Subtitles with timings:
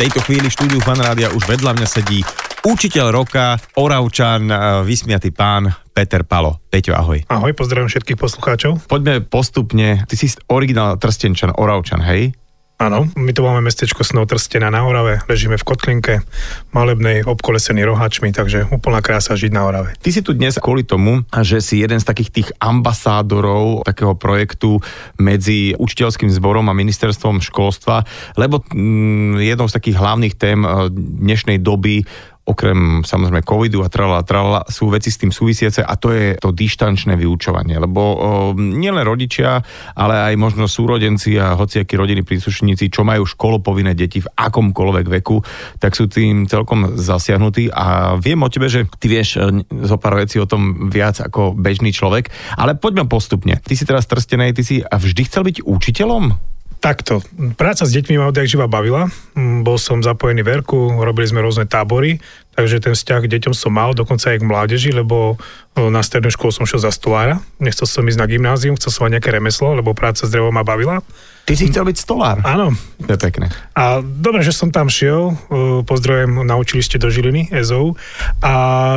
[0.00, 2.24] tejto chvíli v štúdiu Fanrádia už vedľa mňa sedí
[2.64, 4.56] učiteľ roka, Oravčan, e,
[4.88, 6.56] vysmiatý pán Peter Palo.
[6.72, 7.20] Peťo, ahoj.
[7.28, 8.88] Ahoj, pozdravím všetkých poslucháčov.
[8.88, 10.00] Poďme postupne.
[10.08, 12.32] Ty si originál Trstenčan, Oravčan, hej?
[12.80, 16.24] Áno, my tu máme mestečko Trstená na Orave, ležíme v Kotlinke,
[16.72, 19.92] malebnej, obkolesený rohačmi, takže úplná krása žiť na Orave.
[20.00, 24.80] Ty si tu dnes kvôli tomu, že si jeden z takých tých ambasádorov takého projektu
[25.20, 28.08] medzi učiteľským zborom a ministerstvom školstva,
[28.40, 30.88] lebo mm, jednou z takých hlavných tém eh,
[31.20, 32.08] dnešnej doby
[32.50, 36.50] okrem samozrejme covidu a trala, trala, sú veci s tým súvisiace a to je to
[36.50, 38.16] dištančné vyučovanie, lebo o,
[38.58, 39.62] nielen rodičia,
[39.94, 45.40] ale aj možno súrodenci a hociakí rodiny príslušníci, čo majú školopovinné deti v akomkoľvek veku,
[45.78, 50.18] tak sú tým celkom zasiahnutí a viem o tebe, že ty vieš e, zo pár
[50.18, 53.62] vecí o tom viac ako bežný človek, ale poďme postupne.
[53.62, 56.50] Ty si teraz trstenej, ty si vždy chcel byť učiteľom?
[56.80, 57.20] Takto,
[57.60, 59.12] práca s deťmi ma odjak živa bavila.
[59.36, 62.24] Mm, bol som zapojený v Erku, robili sme rôzne tábory,
[62.56, 65.36] takže ten vzťah k deťom som mal, dokonca aj k mládeži, lebo
[65.76, 67.44] na strednú školu som šiel za stolára.
[67.60, 70.64] Nechcel som ísť na gymnázium, chcel som mať nejaké remeslo, lebo práca s drevom ma
[70.64, 71.04] bavila.
[71.44, 72.40] Ty si chcel byť stolár?
[72.48, 72.72] Áno.
[73.04, 73.52] To je pekné.
[73.76, 75.36] A dobre, že som tam šiel,
[75.84, 77.96] pozdravujem na učilište do Žiliny, EZO.
[78.44, 78.52] A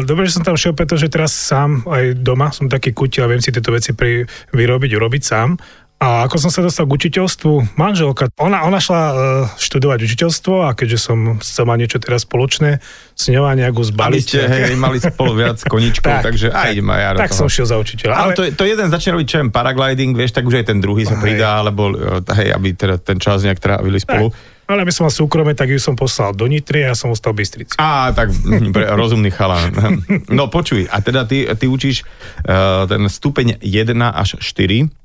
[0.08, 3.44] dobre, že som tam šiel, pretože teraz sám aj doma som taký kutil a viem
[3.44, 5.56] si tieto veci pri, vyrobiť, urobiť sám.
[6.04, 9.16] A ako som sa dostal k učiteľstvu, manželka, ona, ona šla uh,
[9.56, 12.84] študovať učiteľstvo a keďže som chcel mať niečo teraz spoločné,
[13.16, 14.20] s ňou a nejakú zbaliť.
[14.20, 17.68] ste, hej, mali spolu viac koničkov, tak, takže aj idem aj ja Tak som šiel
[17.72, 18.14] za učiteľa.
[18.20, 20.84] Ale, ale to, to jeden začne robiť, čo je paragliding, vieš, tak už aj ten
[20.84, 24.28] druhý sa pridá, alebo e, hej, aby teda ten čas nejak trávili spolu.
[24.28, 24.54] Tak.
[24.64, 27.36] Ale aby som mal súkromie, tak ju som poslal do Nitry a ja som ostal
[27.36, 27.76] v Bystrici.
[27.80, 29.72] Á, tak hm, rozumný chalán.
[30.32, 35.03] No počuj, a teda ty, ty učíš uh, ten stupeň 1 až 4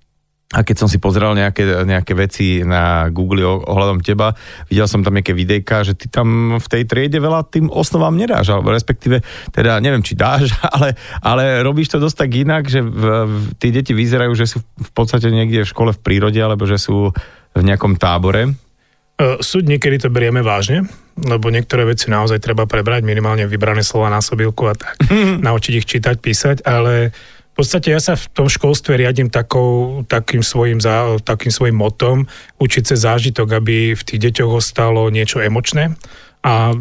[0.48, 4.33] a keď som si pozrel nejaké, nejaké veci na Google ohľadom teba,
[4.73, 8.56] videl som tam nejaké videjka, že ty tam v tej triede veľa tým osnovám nedáš,
[8.56, 9.20] alebo respektíve,
[9.52, 13.68] teda neviem, či dáš, ale, ale robíš to dosť tak inak, že v, v, tí
[13.68, 17.12] deti vyzerajú, že sú v podstate niekde v škole v prírode, alebo že sú
[17.52, 18.48] v nejakom tábore.
[18.48, 20.89] E, súd niekedy to berieme vážne,
[21.20, 24.96] lebo niektoré veci naozaj treba prebrať, minimálne vybrané slova na sobilku a tak,
[25.44, 27.12] naučiť ich čítať, písať, ale
[27.58, 30.79] podstate ja sa v tom školstve riadím takou, takým, svojim,
[31.27, 32.30] takým svojim motom
[32.63, 35.98] učiť sa zážitok, aby v tých deťoch ostalo niečo emočné.
[36.47, 36.79] A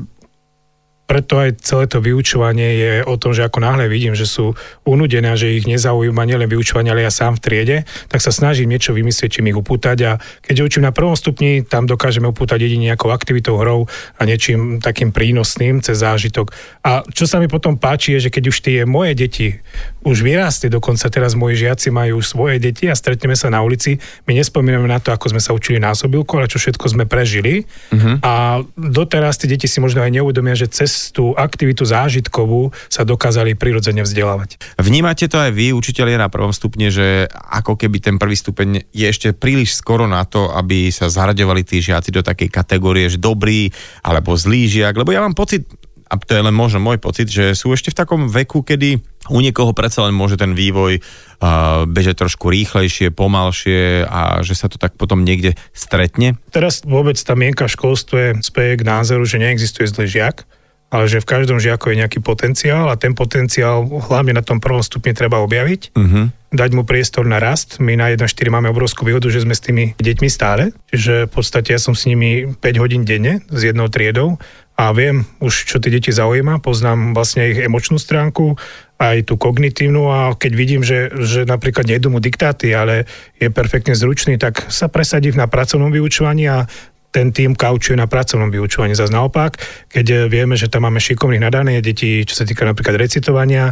[1.08, 5.32] preto aj celé to vyučovanie je o tom, že ako náhle vidím, že sú unudené
[5.32, 7.78] a že ich nezaujíma nielen vyučovanie, ale ja sám v triede,
[8.12, 10.12] tak sa snažím niečo vymyslieť, čím ich upútať a
[10.44, 13.88] keď učím na prvom stupni, tam dokážeme upútať jedine nejakou aktivitou, hrou
[14.20, 16.52] a niečím takým prínosným cez zážitok.
[16.84, 19.64] A čo sa mi potom páči je, že keď už tie moje deti
[20.04, 23.96] už vyrástli, dokonca teraz moji žiaci majú už svoje deti a stretneme sa na ulici,
[24.28, 27.64] my nespomíname na to, ako sme sa učili násobilku, ale čo všetko sme prežili.
[27.96, 28.20] Uh-huh.
[28.20, 33.54] A doteraz tie deti si možno aj neuvedomia, že cez tú aktivitu zážitkovú sa dokázali
[33.56, 34.60] prirodzene vzdelávať.
[34.82, 39.06] Vnímate to aj vy, učiteľia na prvom stupne, že ako keby ten prvý stupeň je
[39.06, 43.70] ešte príliš skoro na to, aby sa zaraďovali tí žiaci do takej kategórie, že dobrý
[44.02, 45.66] alebo zlý žiak, lebo ja mám pocit,
[46.08, 49.40] a to je len možno môj pocit, že sú ešte v takom veku, kedy u
[49.44, 54.80] niekoho predsa len môže ten vývoj uh, bežať trošku rýchlejšie, pomalšie a že sa to
[54.80, 56.40] tak potom niekde stretne?
[56.56, 60.48] Teraz vôbec tá mienka v školstve speje k názoru, že neexistuje zlý žiak
[60.88, 64.80] ale že v každom žiaku je nejaký potenciál a ten potenciál hlavne na tom prvom
[64.80, 66.32] stupni treba objaviť, uh-huh.
[66.56, 67.84] dať mu priestor na rast.
[67.84, 71.76] My na 1.4 máme obrovskú výhodu, že sme s tými deťmi stále, čiže v podstate
[71.76, 74.40] ja som s nimi 5 hodín denne s jednou triedou
[74.78, 78.56] a viem už, čo tie deti zaujíma, poznám vlastne ich emočnú stránku,
[78.98, 83.94] aj tú kognitívnu a keď vidím, že, že napríklad nejdu mu diktáty, ale je perfektne
[83.94, 86.70] zručný, tak sa presadí na pracovnom vyučovaní a
[87.12, 88.94] ten tým kaučuje na pracovnom vyučovaní.
[88.94, 89.58] Zase naopak,
[89.90, 93.72] keď vieme, že tam máme šikovných nadané deti, čo sa týka napríklad recitovania,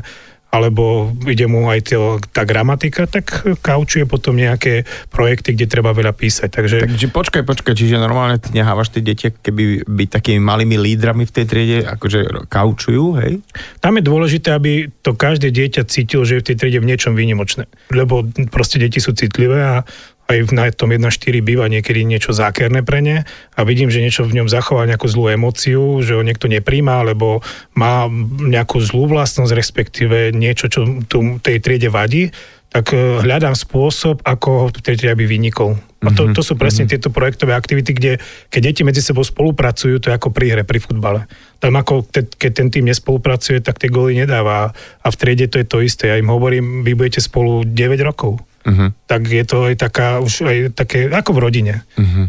[0.56, 6.16] alebo ide mu aj to, tá gramatika, tak kaučuje potom nejaké projekty, kde treba veľa
[6.16, 6.48] písať.
[6.48, 6.78] Takže...
[6.88, 11.34] Takže počkaj, počkaj, čiže normálne ty nehávaš tie deti, keby byť takými malými lídrami v
[11.36, 13.44] tej triede, akože kaučujú, hej?
[13.84, 17.20] Tam je dôležité, aby to každé dieťa cítilo, že je v tej triede v niečom
[17.20, 17.68] výnimočné.
[17.92, 19.84] Lebo proste deti sú citlivé a
[20.26, 21.12] aj v na tom 1.4
[21.46, 23.18] býva niekedy niečo zákerné pre ne
[23.54, 27.46] a vidím, že niečo v ňom zachová nejakú zlú emóciu, že ho niekto nepríjma, alebo
[27.78, 28.10] má
[28.42, 32.34] nejakú zlú vlastnosť, respektíve niečo, čo tu tej triede vadí,
[32.74, 35.80] tak e, hľadám spôsob, ako ho v tej triede by vynikol.
[36.06, 37.02] A to, to sú presne mm-hmm.
[37.02, 38.12] tieto projektové aktivity, kde
[38.54, 41.26] keď deti medzi sebou spolupracujú, to je ako pri hre, pri futbale.
[41.58, 44.76] Tam ako, te, keď ten tým nespolupracuje, tak tie góly nedáva.
[45.02, 46.14] A v triede to je to isté.
[46.14, 47.74] Ja im hovorím, vy budete spolu 9
[48.06, 48.90] rokov uh-huh.
[49.06, 51.76] tak je to aj taká, už aj také, ako v rodine.
[51.96, 52.28] Uh-huh.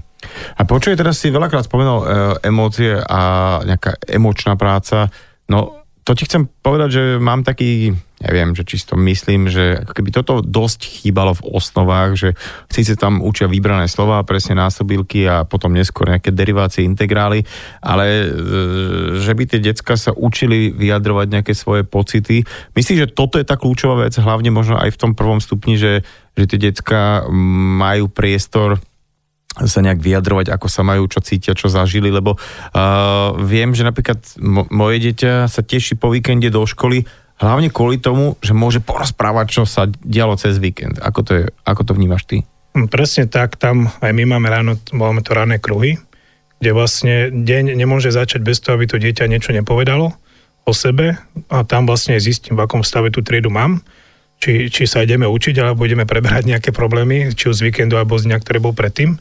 [0.57, 2.07] A počuje, teraz si veľakrát spomenul e,
[2.47, 3.21] emócie a
[3.65, 5.13] nejaká emočná práca.
[5.49, 7.91] No, to ti chcem povedať, že mám taký,
[8.23, 12.29] neviem, že čisto myslím, že keby toto dosť chýbalo v osnovách, že
[12.71, 17.43] síce tam učia vybrané slova, presne násobilky a potom neskôr nejaké derivácie, integrály,
[17.83, 18.27] ale e,
[19.19, 22.47] že by tie decka sa učili vyjadrovať nejaké svoje pocity.
[22.79, 26.07] Myslím, že toto je tá kľúčová vec, hlavne možno aj v tom prvom stupni, že,
[26.37, 28.79] že tie decka majú priestor
[29.57, 34.21] sa nejak vyjadrovať, ako sa majú, čo cítia, čo zažili, lebo uh, viem, že napríklad
[34.37, 37.09] mo- moje dieťa sa teší po víkende do školy,
[37.41, 41.01] hlavne kvôli tomu, že môže porozprávať, čo sa dialo cez víkend.
[41.01, 42.45] Ako to, je, ako to vnímaš ty?
[42.77, 45.97] Hm, presne tak, tam aj my máme ráno, máme to rané kruhy,
[46.61, 50.13] kde vlastne deň nemôže začať bez toho, aby to dieťa niečo nepovedalo
[50.67, 51.17] o sebe
[51.49, 53.81] a tam vlastne zistím, v akom stave tú triedu mám
[54.37, 58.21] či, či sa ideme učiť, alebo ideme prebrať nejaké problémy, či už z víkendu, alebo
[58.21, 59.17] z dňa, ktorý bol predtým.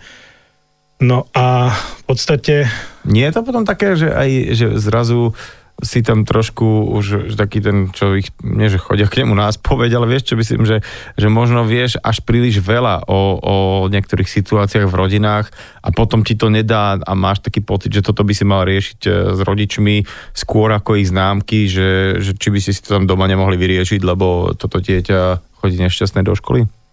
[1.04, 2.72] No a v podstate...
[3.04, 5.36] Nie je to potom také, že aj že zrazu
[5.84, 10.00] si tam trošku už taký ten, čo ich, nie že chodia k nemu nás povedať,
[10.00, 10.80] ale vieš čo myslím, že,
[11.20, 13.56] že možno vieš až príliš veľa o, o
[13.92, 15.52] niektorých situáciách v rodinách
[15.84, 19.00] a potom ti to nedá a máš taký pocit, že toto by si mal riešiť
[19.04, 19.96] e, s rodičmi
[20.32, 24.00] skôr ako ich známky, že, že či by si si to tam doma nemohli vyriešiť,
[24.00, 26.85] lebo toto dieťa chodí nešťastné do školy?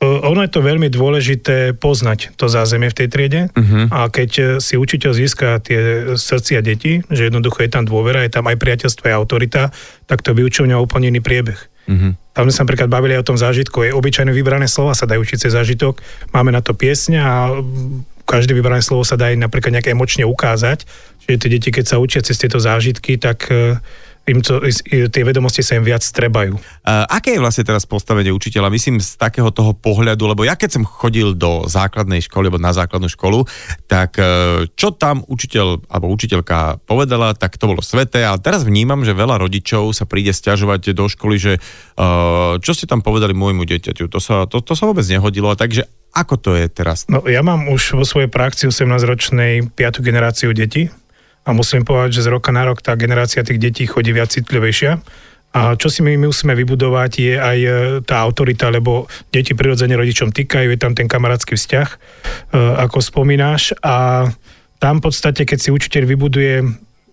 [0.00, 3.92] Ono je to veľmi dôležité poznať to zázemie v tej triede uh-huh.
[3.92, 5.80] a keď e, si učiteľ získa tie
[6.16, 9.62] srdcia detí, že jednoducho je tam dôvera, je tam aj priateľstvo, aj autorita,
[10.08, 11.60] tak to vyučovňa úplne iný priebeh.
[11.84, 12.16] Uh-huh.
[12.32, 13.84] Tam sme sa napríklad bavili aj o tom zážitku.
[13.84, 16.00] Je obyčajné vybrané slova sa dajú učiť cez zážitok.
[16.32, 17.52] Máme na to piesne a
[18.24, 20.88] každé vybrané slovo sa dá aj napríklad nejaké emočne ukázať.
[21.26, 23.76] Čiže tie deti, keď sa učia cez tieto zážitky, tak e,
[24.30, 26.54] im to, tie vedomosti sa im viac trebajú.
[26.86, 28.70] Uh, aké je vlastne teraz postavenie učiteľa?
[28.70, 32.70] Myslím z takého toho pohľadu, lebo ja keď som chodil do základnej školy, alebo na
[32.70, 33.44] základnú školu,
[33.90, 39.02] tak uh, čo tam učiteľ alebo učiteľka povedala, tak to bolo sveté, ale teraz vnímam,
[39.02, 43.66] že veľa rodičov sa príde stiažovať do školy, že uh, čo ste tam povedali môjmu
[43.66, 47.06] dieťaťu, to sa, to, to sa vôbec nehodilo, takže ako to je teraz?
[47.06, 50.90] No ja mám už vo svojej praxi 18-ročnej piatu generáciu detí
[51.50, 55.02] a musím povedať, že z roka na rok tá generácia tých detí chodí viac citlivejšia.
[55.50, 57.70] A čo si my musíme vybudovať je aj e,
[58.06, 61.96] tá autorita, lebo deti prirodzene rodičom týkajú, je tam ten kamarátsky vzťah, e,
[62.86, 63.74] ako spomínáš.
[63.82, 64.30] A
[64.78, 66.54] tam v podstate, keď si učiteľ vybuduje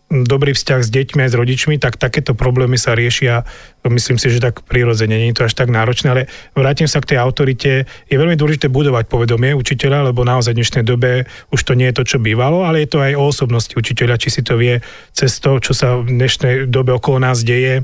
[0.07, 3.43] dobrý vzťah s deťmi aj s rodičmi, tak takéto problémy sa riešia,
[3.83, 6.23] myslím si, že tak prirodzene, nie je to až tak náročné, ale
[6.55, 7.87] vrátim sa k tej autorite.
[8.07, 11.97] Je veľmi dôležité budovať povedomie učiteľa, lebo naozaj v dnešnej dobe už to nie je
[11.99, 14.79] to, čo bývalo, ale je to aj o osobnosti učiteľa, či si to vie
[15.11, 17.83] cez to, čo sa v dnešnej dobe okolo nás deje,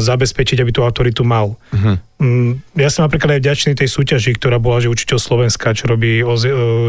[0.00, 1.60] zabezpečiť, aby tú autoritu mal.
[1.72, 2.00] Uh-huh.
[2.74, 6.18] Ja som napríklad aj vďačný tej súťaži, ktorá bola, že učiteľ Slovenska, čo robí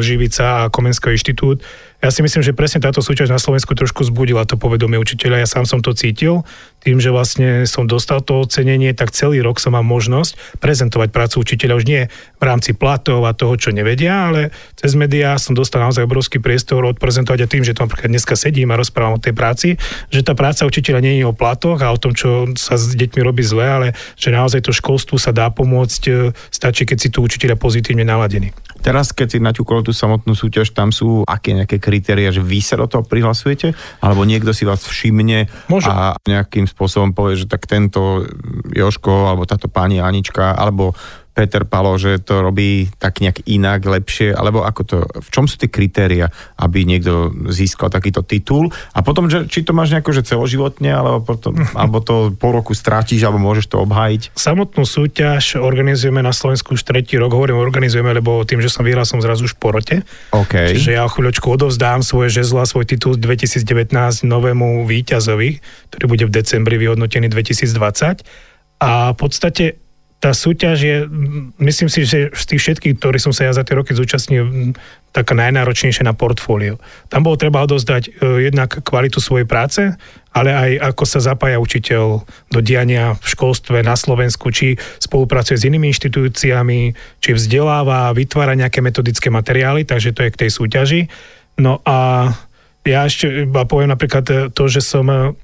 [0.01, 1.61] Živica a Komenský inštitút,
[2.01, 5.43] ja si myslím, že presne táto súťaž na Slovensku trošku zbudila to povedomie učiteľa.
[5.43, 6.47] Ja sám som to cítil.
[6.79, 11.35] Tým, že vlastne som dostal to ocenenie, tak celý rok som mal možnosť prezentovať prácu
[11.43, 12.07] učiteľa už nie
[12.39, 16.87] v rámci platov a toho, čo nevedia, ale cez médiá som dostal naozaj obrovský priestor
[16.87, 19.67] odprezentovať a tým, že tu napríklad dneska sedím a rozprávam o tej práci,
[20.07, 23.19] že tá práca učiteľa nie je o platoch a o tom, čo sa s deťmi
[23.19, 26.11] robí zle, ale že naozaj to školstvu sa dá pomôcť, e,
[26.47, 28.55] stačí, keď si tu učiteľa pozitívne naladení.
[28.79, 32.79] Teraz, keď si naťukol tú samotnú súťaž, tam sú aké nejaké kritéria, že vy sa
[32.79, 33.75] do toho prihlasujete?
[33.99, 35.91] Alebo niekto si vás všimne Môže.
[35.91, 38.25] a nejakým spôsobom povie, že tak tento
[38.71, 40.93] Joško, alebo táto pani Anička, alebo
[41.39, 45.55] Peter Palo, že to robí tak nejak inak, lepšie, alebo ako to, v čom sú
[45.55, 46.27] tie kritéria,
[46.59, 51.23] aby niekto získal takýto titul a potom, že, či to máš nejako, že celoživotne, alebo,
[51.23, 54.35] potom, alebo to po roku strátiš, alebo môžeš to obhájiť?
[54.35, 59.07] Samotnú súťaž organizujeme na Slovensku už tretí rok, hovorím organizujeme, lebo tým, že som vyhral,
[59.07, 59.95] som zrazu už v porote.
[60.35, 60.75] Okay.
[60.75, 63.95] Čiže ja o chvíľočku odovzdám svoje žezlo a svoj titul 2019
[64.27, 68.27] novému víťazovi, ktorý bude v decembri vyhodnotený 2020.
[68.83, 69.88] A v podstate
[70.19, 70.97] tá súťaž je,
[71.63, 74.75] myslím si, že z tých všetkých, ktorí som sa ja za tie roky zúčastnil,
[75.15, 76.75] taká najnáročnejšia na portfólio.
[77.07, 79.95] Tam bolo treba odozdať e, jednak kvalitu svojej práce,
[80.35, 85.65] ale aj ako sa zapája učiteľ do diania v školstve na Slovensku, či spolupracuje s
[85.65, 91.01] inými inštitúciami, či vzdeláva, vytvára nejaké metodické materiály, takže to je k tej súťaži.
[91.57, 92.29] No a
[92.83, 95.35] ja ešte poviem napríklad to, že som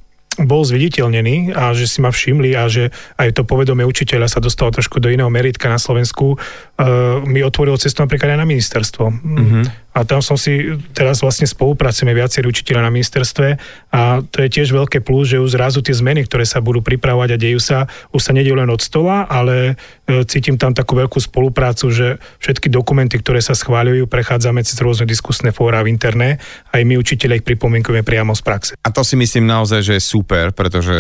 [0.42, 4.76] bol zviditeľnený a že si ma všimli a že aj to povedomie učiteľa sa dostalo
[4.76, 9.06] trošku do iného meritka na Slovensku, uh, mi otvorilo cestu napríklad aj na ministerstvo.
[9.12, 9.85] Mm-hmm.
[9.96, 13.48] A tam som si, teraz vlastne spolupracujeme viacerí učiteľa na ministerstve
[13.96, 17.30] a to je tiež veľké plus, že už zrazu tie zmeny, ktoré sa budú pripravovať
[17.32, 21.16] a dejú sa, už sa nedejú len od stola, ale e, cítim tam takú veľkú
[21.24, 26.44] spoluprácu, že všetky dokumenty, ktoré sa schváľujú, prechádzame cez rôzne diskusné fóra v interné
[26.76, 28.72] a aj my učiteľe ich pripomienkujeme priamo z praxe.
[28.84, 30.92] A to si myslím naozaj, že je super, pretože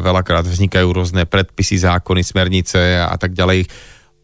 [0.00, 3.68] veľakrát vznikajú rôzne predpisy, zákony, smernice a tak ďalej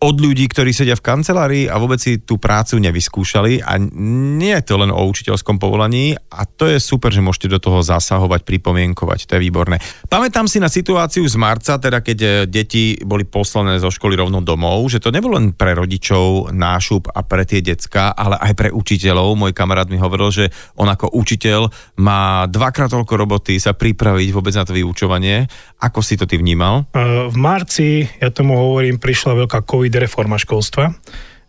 [0.05, 4.65] od ľudí, ktorí sedia v kancelárii a vôbec si tú prácu nevyskúšali a nie je
[4.67, 9.25] to len o učiteľskom povolaní a to je super, že môžete do toho zasahovať, pripomienkovať,
[9.25, 9.81] to je výborné.
[10.11, 14.45] Pamätám si na situáciu z marca, teda keď eh, deti boli poslané zo školy rovno
[14.45, 18.69] domov, že to nebolo len pre rodičov nášup a pre tie decka, ale aj pre
[18.75, 19.39] učiteľov.
[19.41, 20.45] Môj kamarát mi hovoril, že
[20.77, 21.73] on ako učiteľ
[22.03, 25.49] má dvakrát toľko roboty sa pripraviť vôbec na to vyučovanie.
[25.81, 26.85] Ako si to ty vnímal?
[26.93, 30.97] Eh, v marci, ja tomu hovorím, prišla veľká COVID reforma školstva.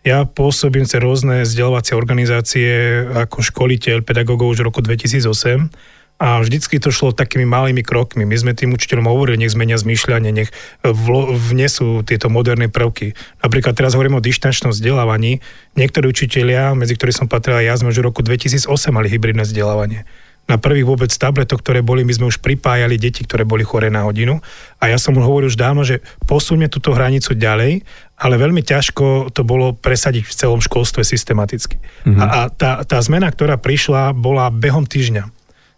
[0.05, 2.69] Ja pôsobím cez rôzne vzdelávacie organizácie
[3.09, 5.25] ako školiteľ pedagógov už v roku 2008
[6.15, 8.23] a vždycky to šlo takými malými krokmi.
[8.23, 10.53] My sme tým učiteľom hovorili, nech zmenia zmýšľanie, nech
[10.85, 13.17] vnesú tieto moderné prvky.
[13.43, 15.43] Napríklad teraz hovorím o dištančnom vzdelávaní.
[15.75, 20.07] Niektorí učiteľia, medzi ktorých som patrila ja, sme už v roku 2008 mali hybridné vzdelávanie
[20.45, 24.05] na prvých vôbec tabletoch, ktoré boli, my sme už pripájali deti, ktoré boli chore na
[24.05, 24.37] hodinu.
[24.77, 27.81] A ja som mu hovoril už dávno, že posuňme túto hranicu ďalej,
[28.15, 31.81] ale veľmi ťažko to bolo presadiť v celom školstve systematicky.
[32.05, 32.21] Mm-hmm.
[32.21, 35.34] A, a tá, tá zmena, ktorá prišla, bola behom týždňa.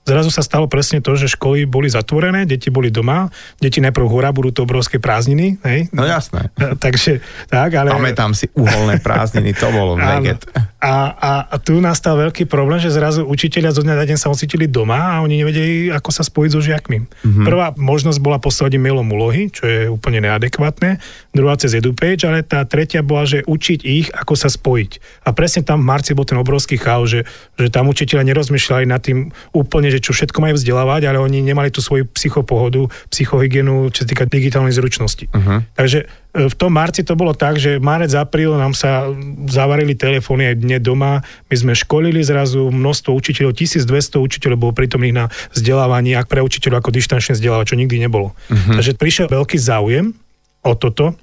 [0.08, 3.28] Zrazu sa stalo presne to, že školy boli zatvorené, deti boli doma,
[3.60, 5.60] deti najprv hora, budú to obrovské prázdniny.
[5.68, 5.92] Hej?
[5.92, 6.48] No jasné.
[6.56, 7.20] Takže,
[7.52, 7.92] tak, ale...
[7.92, 10.48] Pamätám si uholné prázdniny, to bolo veget.
[10.80, 14.32] A, a, a tu nastal veľký problém, že zrazu učiteľia zo dňa na deň sa
[14.32, 16.98] ocitili doma a oni nevedeli, ako sa spojiť so žiakmi.
[17.04, 17.44] Mm-hmm.
[17.44, 21.02] Prvá možnosť bola poslať mailom úlohy, čo je úplne neadekvátne,
[21.34, 25.26] druhá cez EduPage, ale tá tretia bola, že učiť ich, ako sa spojiť.
[25.26, 27.26] A presne tam v marci bol ten obrovský chaos, že,
[27.58, 31.70] že tam učiteľia nerozmýšľali nad tým úplne, že čo všetko majú vzdelávať, ale oni nemali
[31.70, 35.27] tú svoju psychopohodu, psychohygienu, čo sa týka digitálnej zručnosti.
[35.30, 35.62] Uh-huh.
[35.75, 39.12] Takže e, v tom marci to bolo tak, že marec, apríl nám sa
[39.51, 45.16] zavarili telefóny aj dne doma, my sme školili zrazu množstvo učiteľov, 1200 učiteľov bolo prítomných
[45.16, 48.34] na vzdelávaní, ak pre učiteľov ako dištančné vzdelávať, čo nikdy nebolo.
[48.48, 48.80] Uh-huh.
[48.80, 50.16] Takže prišiel veľký záujem
[50.63, 51.16] o toto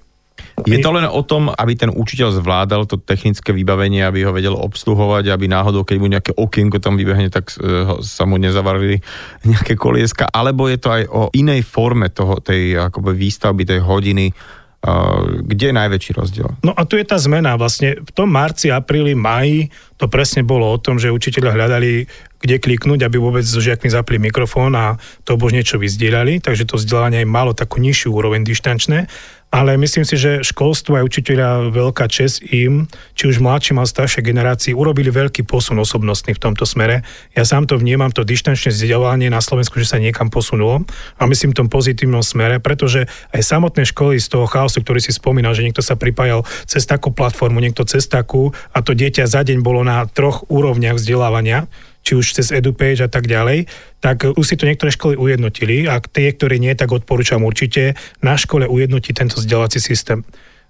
[0.66, 4.54] je to len o tom, aby ten učiteľ zvládal to technické vybavenie, aby ho vedel
[4.54, 9.02] obsluhovať, aby náhodou, keď mu nejaké okienko tam vybehne, tak e, sa mu nezavarili
[9.50, 14.30] nejaké kolieska, alebo je to aj o inej forme toho, tej akoby výstavby, tej hodiny,
[15.40, 16.48] kde je najväčší rozdiel?
[16.60, 17.56] No a tu je tá zmena.
[17.56, 22.04] Vlastne v tom marci, apríli, maji to presne bolo o tom, že učiteľia hľadali,
[22.36, 26.76] kde kliknúť, aby vôbec so žiakmi zapli mikrofón a to už niečo vyzdielali, takže to
[26.76, 29.08] vzdelanie aj malo takú nižšiu úroveň dištančné
[29.54, 34.26] ale myslím si, že školstvo aj učiteľia veľká čest im, či už mladším alebo staršej
[34.26, 37.06] generácii, urobili veľký posun osobnostný v tomto smere.
[37.38, 40.82] Ja sám to vnímam, to dištančné vzdelávanie na Slovensku, že sa niekam posunulo
[41.14, 45.14] a myslím v tom pozitívnom smere, pretože aj samotné školy z toho chaosu, ktorý si
[45.14, 49.46] spomínal, že niekto sa pripájal cez takú platformu, niekto cez takú a to dieťa za
[49.46, 51.70] deň bolo na troch úrovniach vzdelávania,
[52.04, 53.66] či už cez EduPage a tak ďalej,
[54.04, 58.36] tak už si to niektoré školy ujednotili a tie, ktoré nie, tak odporúčam určite na
[58.36, 60.20] škole ujednotiť tento vzdelávací systém.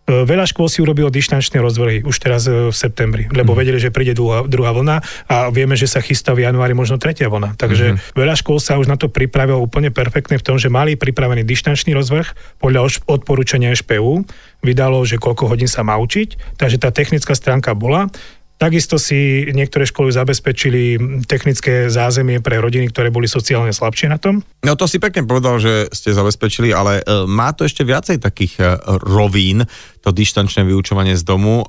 [0.05, 3.59] E, veľa škôl si urobilo dištančné rozvrhy už teraz e, v septembri, lebo mm.
[3.59, 5.01] vedeli, že príde druhá, druhá vlna
[5.33, 7.57] a vieme, že sa chystá v januári možno tretia vlna.
[7.57, 8.13] Takže mm.
[8.13, 11.97] veľa škôl sa už na to pripravilo úplne perfektne v tom, že mali pripravený dištančný
[11.97, 14.29] rozvrh podľa odporúčania špu,
[14.61, 18.13] vydalo, že koľko hodín sa má učiť, takže tá technická stránka bola.
[18.55, 20.83] Takisto si niektoré školy zabezpečili
[21.27, 24.47] technické zázemie pre rodiny, ktoré boli sociálne slabšie na tom.
[24.63, 28.53] No to si pekne povedal, že ste zabezpečili, ale e, má to ešte viacej takých
[28.63, 28.65] e,
[29.03, 29.67] rovín,
[30.07, 31.67] to dištančné vyučovanie z domu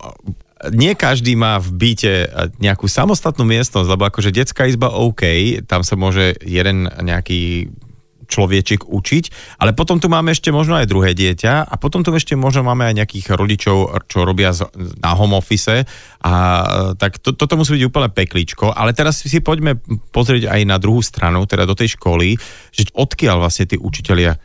[0.72, 2.28] nie každý má v byte e,
[2.64, 7.70] nejakú samostatnú miestnosť, lebo akože detská izba OK, tam sa môže jeden nejaký
[8.36, 12.36] človečik učiť, ale potom tu máme ešte možno aj druhé dieťa a potom tu ešte
[12.36, 14.52] možno máme aj nejakých rodičov, čo robia
[15.00, 15.88] na home office
[16.20, 16.34] a
[17.00, 19.80] tak to, toto musí byť úplne peklíčko, ale teraz si poďme
[20.12, 22.36] pozrieť aj na druhú stranu, teda do tej školy,
[22.76, 24.36] že odkiaľ vlastne tí učitelia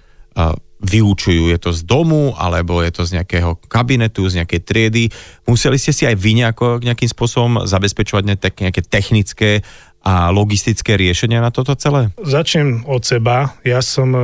[0.81, 1.53] vyučujú.
[1.53, 5.05] Je to z domu, alebo je to z nejakého kabinetu, z nejakej triedy.
[5.45, 9.61] Museli ste si aj vy nejako, nejakým spôsobom zabezpečovať nejaké technické
[10.01, 12.09] a logistické riešenia na toto celé?
[12.17, 13.53] Začnem od seba.
[13.69, 14.21] Ja som e,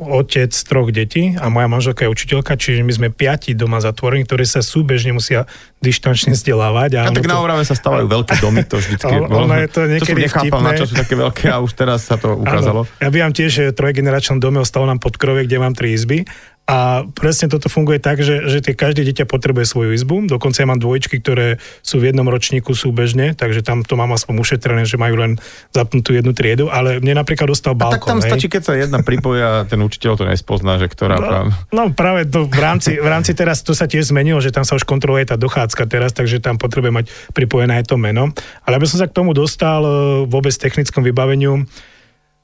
[0.00, 4.44] otec troch detí a moja manželka je učiteľka, čiže my sme piati doma zatvorení, ktoré
[4.44, 5.48] sa súbežne musia
[5.80, 6.90] dištančne vzdelávať.
[7.00, 7.32] A, a tak to...
[7.32, 10.20] na Orave sa stávajú veľké domy, to vždycky ono, ono je to niekedy to som
[10.20, 12.84] nechápal, na čo sú také veľké a už teraz sa to ukázalo.
[12.84, 13.00] Ano.
[13.00, 16.28] Ja bývam tiež v trojgeneračnom dome, ostalo nám pod krove, kde mám tri izby
[16.70, 20.30] A presne toto funguje tak, že, že tie, každé dieťa potrebuje svoju izbu.
[20.30, 24.38] Dokonca ja mám dvojčky, ktoré sú v jednom ročníku súbežne, takže tam to mám aspoň
[24.38, 25.32] ušetrené, že majú len
[25.74, 27.98] zapnutú jednu triedu, ale mne napríklad dostal balkón.
[27.98, 28.30] A tak tam hej.
[28.30, 31.18] stačí, keď sa jedna pripoja, ten učiteľ to nespozná, že ktorá...
[31.18, 34.62] No, no práve to v rámci, v rámci teraz to sa tiež zmenilo, že tam
[34.62, 38.30] sa už kontroluje tá dochádzka teraz, takže tam potrebuje mať pripojené aj to meno.
[38.62, 39.90] Ale aby som sa k tomu dostal e,
[40.30, 41.66] vôbec technickom vybaveniu,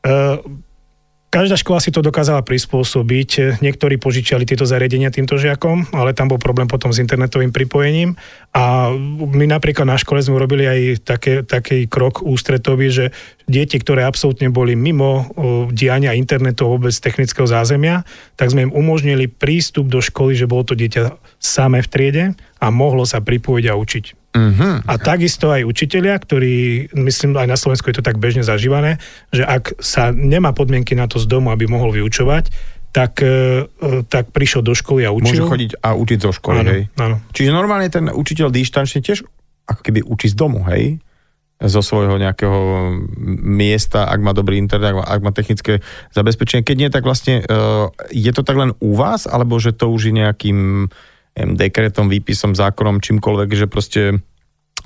[0.02, 0.11] e,
[1.36, 3.60] Každá škola si to dokázala prispôsobiť.
[3.60, 8.16] Niektorí požičiali tieto zariadenia týmto žiakom, ale tam bol problém potom s internetovým pripojením.
[8.56, 8.88] A
[9.20, 13.04] my napríklad na škole sme urobili aj také, taký krok ústretový, že
[13.44, 15.28] deti, ktoré absolútne boli mimo
[15.76, 18.08] diania internetu vôbec technického zázemia,
[18.40, 22.24] tak sme im umožnili prístup do školy, že bolo to dieťa samé v triede
[22.64, 24.25] a mohlo sa pripojiť a učiť.
[24.36, 24.84] Uh-huh.
[24.84, 29.00] A takisto aj učitelia, ktorí, myslím, aj na Slovensku je to tak bežne zažívané,
[29.32, 32.52] že ak sa nemá podmienky na to z domu, aby mohol vyučovať,
[32.92, 35.40] tak, e, e, tak prišiel do školy a učil.
[35.40, 36.82] Môže chodiť a učiť zo školy, áno, hej?
[37.00, 37.16] Áno.
[37.32, 39.24] Čiže normálne ten učiteľ dištančne tiež
[39.66, 41.00] ako keby učí z domu, hej?
[41.56, 42.92] zo svojho nejakého
[43.40, 45.80] miesta, ak má dobrý internet, ak má technické
[46.12, 46.60] zabezpečenie.
[46.60, 47.44] Keď nie, tak vlastne e,
[48.12, 50.92] je to tak len u vás, alebo že to už je nejakým
[51.36, 54.02] dekretom, výpisom, zákonom, čímkoľvek, že proste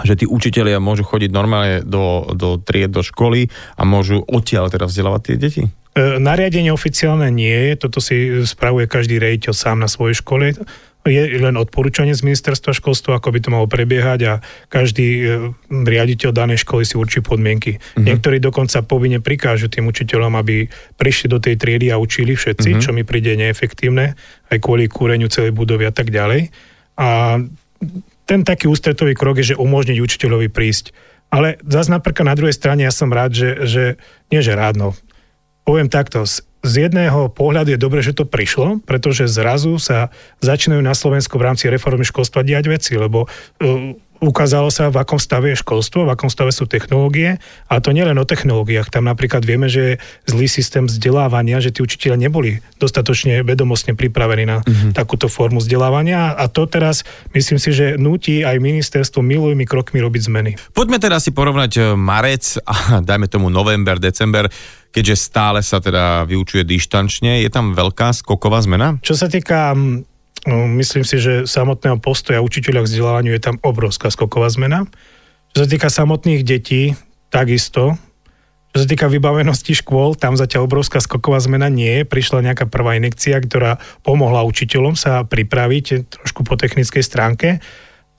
[0.00, 4.88] že tí učitelia môžu chodiť normálne do, do tried, do školy a môžu odtiaľ teda
[4.88, 5.62] vzdelávať tie deti?
[5.92, 10.56] E, nariadenie oficiálne nie je, toto si spravuje každý rejiteľ sám na svojej škole
[11.08, 14.32] je len odporúčanie z ministerstva školstva, ako by to malo prebiehať a
[14.68, 15.22] každý e,
[15.72, 17.80] riaditeľ danej školy si určí podmienky.
[17.80, 18.04] Mm-hmm.
[18.04, 20.68] Niektorí dokonca povinne prikážu tým učiteľom, aby
[21.00, 22.84] prišli do tej triedy a učili všetci, mm-hmm.
[22.84, 24.12] čo mi príde neefektívne,
[24.52, 26.52] aj kvôli kúreniu celej budovy a tak ďalej.
[27.00, 27.40] A
[28.28, 30.92] ten taký ústretový krok je, že umožniť učiteľovi prísť.
[31.32, 33.84] Ale zase napríklad na druhej strane ja som rád, že, že
[34.28, 34.92] nie že rád, no,
[35.64, 40.12] poviem takto, z jedného pohľadu je dobre, že to prišlo, pretože zrazu sa
[40.44, 45.16] začínajú na Slovensku v rámci reformy školstva diať veci, lebo uh, ukázalo sa, v akom
[45.16, 47.40] stave je školstvo, v akom stave sú technológie.
[47.72, 48.92] A to nielen o technológiách.
[48.92, 49.94] Tam napríklad vieme, že je
[50.28, 54.92] zlý systém vzdelávania, že tí učiteľia neboli dostatočne vedomostne pripravení na mm-hmm.
[54.92, 56.36] takúto formu vzdelávania.
[56.36, 60.50] A to teraz, myslím si, že nutí aj ministerstvo milými krokmi robiť zmeny.
[60.76, 64.52] Poďme teda si porovnať eh, marec a dajme tomu november, december
[64.90, 67.42] keďže stále sa teda vyučuje dištančne.
[67.42, 68.98] Je tam veľká skoková zmena?
[69.02, 69.96] Čo sa týka mm,
[70.50, 74.86] no, myslím si, že samotného postoja učiteľa k vzdelávaniu je tam obrovská skoková zmena.
[75.54, 76.94] Čo sa týka samotných detí,
[77.30, 77.98] takisto.
[78.70, 82.02] Čo sa týka vybavenosti škôl, tam zatiaľ obrovská skoková zmena nie je.
[82.06, 87.58] Prišla nejaká prvá inekcia, ktorá pomohla učiteľom sa pripraviť trošku po technickej stránke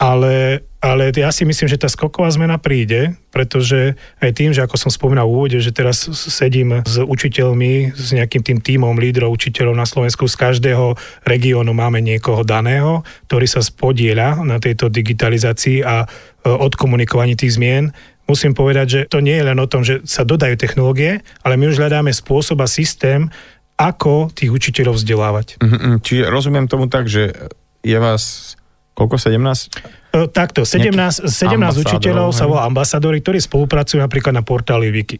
[0.02, 4.74] ale, ale ja si myslím, že tá skoková zmena príde, pretože aj tým, že ako
[4.74, 9.78] som spomínal v úvode, že teraz sedím s učiteľmi, s nejakým tým tímom lídrov učiteľov
[9.78, 16.02] na Slovensku, z každého regiónu máme niekoho daného, ktorý sa spodieľa na tejto digitalizácii a
[16.02, 16.08] e,
[16.50, 17.94] odkomunikovaní tých zmien,
[18.26, 21.70] musím povedať, že to nie je len o tom, že sa dodajú technológie, ale my
[21.70, 23.30] už hľadáme spôsob a systém,
[23.78, 25.62] ako tých učiteľov vzdelávať.
[25.62, 27.54] Mm-hmm, čiže rozumiem tomu tak, že
[27.86, 28.54] je vás
[29.02, 29.18] Koľko?
[29.18, 30.14] 17?
[30.14, 32.38] E, takto, 17, 17 učiteľov hej.
[32.38, 35.18] sa volá ambasadori, ktorí spolupracujú napríklad na portáli Wiki.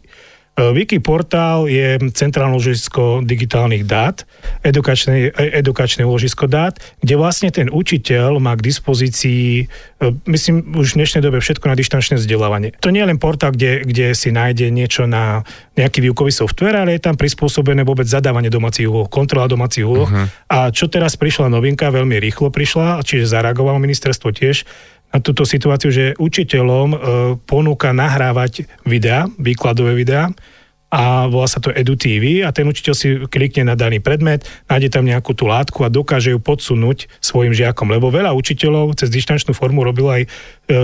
[0.52, 4.28] E, Wiki portál je centrálne ložisko digitálnych dát,
[4.60, 10.92] edukačné, e, edukačné ložisko dát, kde vlastne ten učiteľ má k dispozícii, e, myslím, už
[10.92, 12.76] v dnešnej dobe všetko na dištančné vzdelávanie.
[12.84, 15.40] To nie je len portál, kde, kde si nájde niečo na
[15.80, 20.04] nejaký výukový software, ale je tam prispôsobené vôbec zadávanie domácich úloh, kontrola domácich úloh.
[20.04, 20.28] Uh-huh.
[20.52, 24.68] A čo teraz prišla novinka, veľmi rýchlo prišla, čiže zareagovalo ministerstvo tiež,
[25.12, 26.96] na túto situáciu, že učiteľom e,
[27.44, 30.32] ponúka nahrávať videá, výkladové videá
[30.92, 35.08] a volá sa to EduTV a ten učiteľ si klikne na daný predmet, nájde tam
[35.08, 39.80] nejakú tú látku a dokáže ju podsunúť svojim žiakom, lebo veľa učiteľov cez dištančnú formu
[39.84, 40.28] robilo aj e,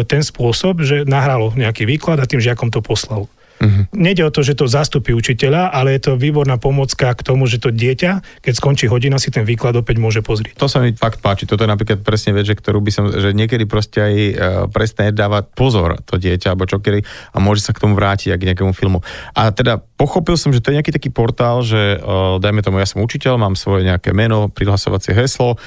[0.08, 3.28] ten spôsob, že nahralo nejaký výklad a tým žiakom to poslal.
[3.58, 3.90] Uh-huh.
[3.94, 7.58] Nede o to, že to zastupí učiteľa, ale je to výborná pomocka k tomu, že
[7.58, 10.54] to dieťa, keď skončí hodina, si ten výklad opäť môže pozrieť.
[10.62, 11.44] To sa mi fakt páči.
[11.44, 14.34] Toto je napríklad presne vec, že ktorú by som, že niekedy proste aj uh,
[14.70, 17.02] prestane dávať pozor to dieťa, alebo čo kedy,
[17.34, 19.02] a môže sa k tomu vrátiť aj k nejakému filmu.
[19.34, 22.86] A teda pochopil som, že to je nejaký taký portál, že uh, dajme tomu, ja
[22.86, 25.58] som učiteľ, mám svoje nejaké meno, prihlasovacie heslo,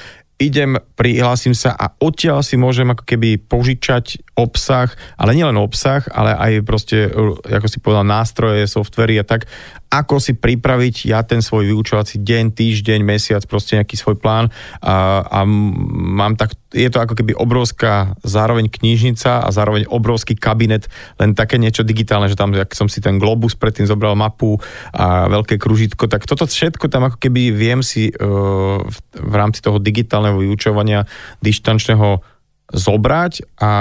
[0.42, 6.34] idem, prihlásim sa a odtiaľ si môžem ako keby požičať obsah, ale nielen obsah, ale
[6.34, 7.08] aj proste,
[7.46, 9.46] ako si povedal, nástroje, softvery a tak,
[9.92, 14.48] ako si pripraviť ja ten svoj vyučovací deň, týždeň, mesiac, proste nejaký svoj plán
[14.80, 20.88] a, a mám tak, je to ako keby obrovská zároveň knižnica a zároveň obrovský kabinet,
[21.20, 24.56] len také niečo digitálne, že tam, jak som si ten globus predtým zobral mapu
[24.96, 29.60] a veľké kružitko, tak toto všetko tam ako keby viem si uh, v, v rámci
[29.60, 31.04] toho digitálneho vyučovania
[31.44, 32.24] dištančného
[32.72, 33.72] zobrať a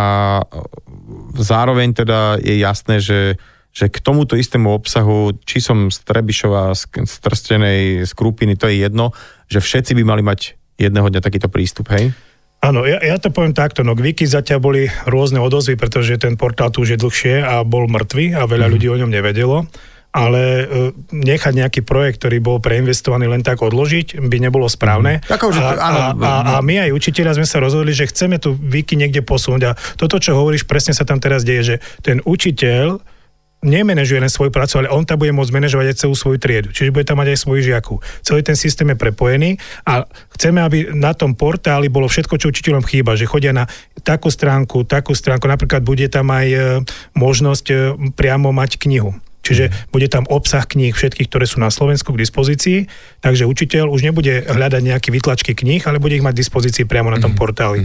[1.39, 3.39] zároveň teda je jasné, že
[3.72, 8.68] že k tomuto istému obsahu, či som z Trebišova, z, z Trstenej, z Krupiny, to
[8.68, 9.16] je jedno,
[9.48, 12.12] že všetci by mali mať jedného dňa takýto prístup, hej?
[12.62, 16.38] Áno, ja, ja to poviem takto, no k Wiki zatiaľ boli rôzne odozvy, pretože ten
[16.38, 18.72] portál tu už je dlhšie a bol mrtvý a veľa mm.
[18.78, 19.66] ľudí o ňom nevedelo
[20.12, 20.66] ale e,
[21.16, 25.24] nechať nejaký projekt, ktorý bol preinvestovaný len tak odložiť, by nebolo správne.
[25.24, 25.40] Mm.
[25.40, 28.52] Že, a, áno, a, a, a my aj učiteľia sme sa rozhodli, že chceme tu
[28.52, 33.00] Wiki niekde posunúť a toto, čo hovoríš, presne sa tam teraz deje, že ten učiteľ
[33.62, 36.74] nemenežuje len svoju prácu, ale on tam bude môcť manažovať aj celú svoju triedu.
[36.74, 38.02] Čiže bude tam mať aj svojich žiakov.
[38.26, 40.06] Celý ten systém je prepojený a
[40.38, 43.69] chceme, aby na tom portáli bolo všetko, čo učiteľom chýba, že chodia na
[44.02, 46.60] takú stránku, takú stránku, napríklad bude tam aj e,
[47.13, 47.76] možnosť e,
[48.17, 52.80] priamo mať knihu Čiže bude tam obsah kníh všetkých, ktoré sú na Slovensku k dispozícii,
[53.26, 57.10] takže učiteľ už nebude hľadať nejaké vytlačky kníh, ale bude ich mať k dispozícii priamo
[57.10, 57.40] na tom mhm.
[57.42, 57.82] portáli.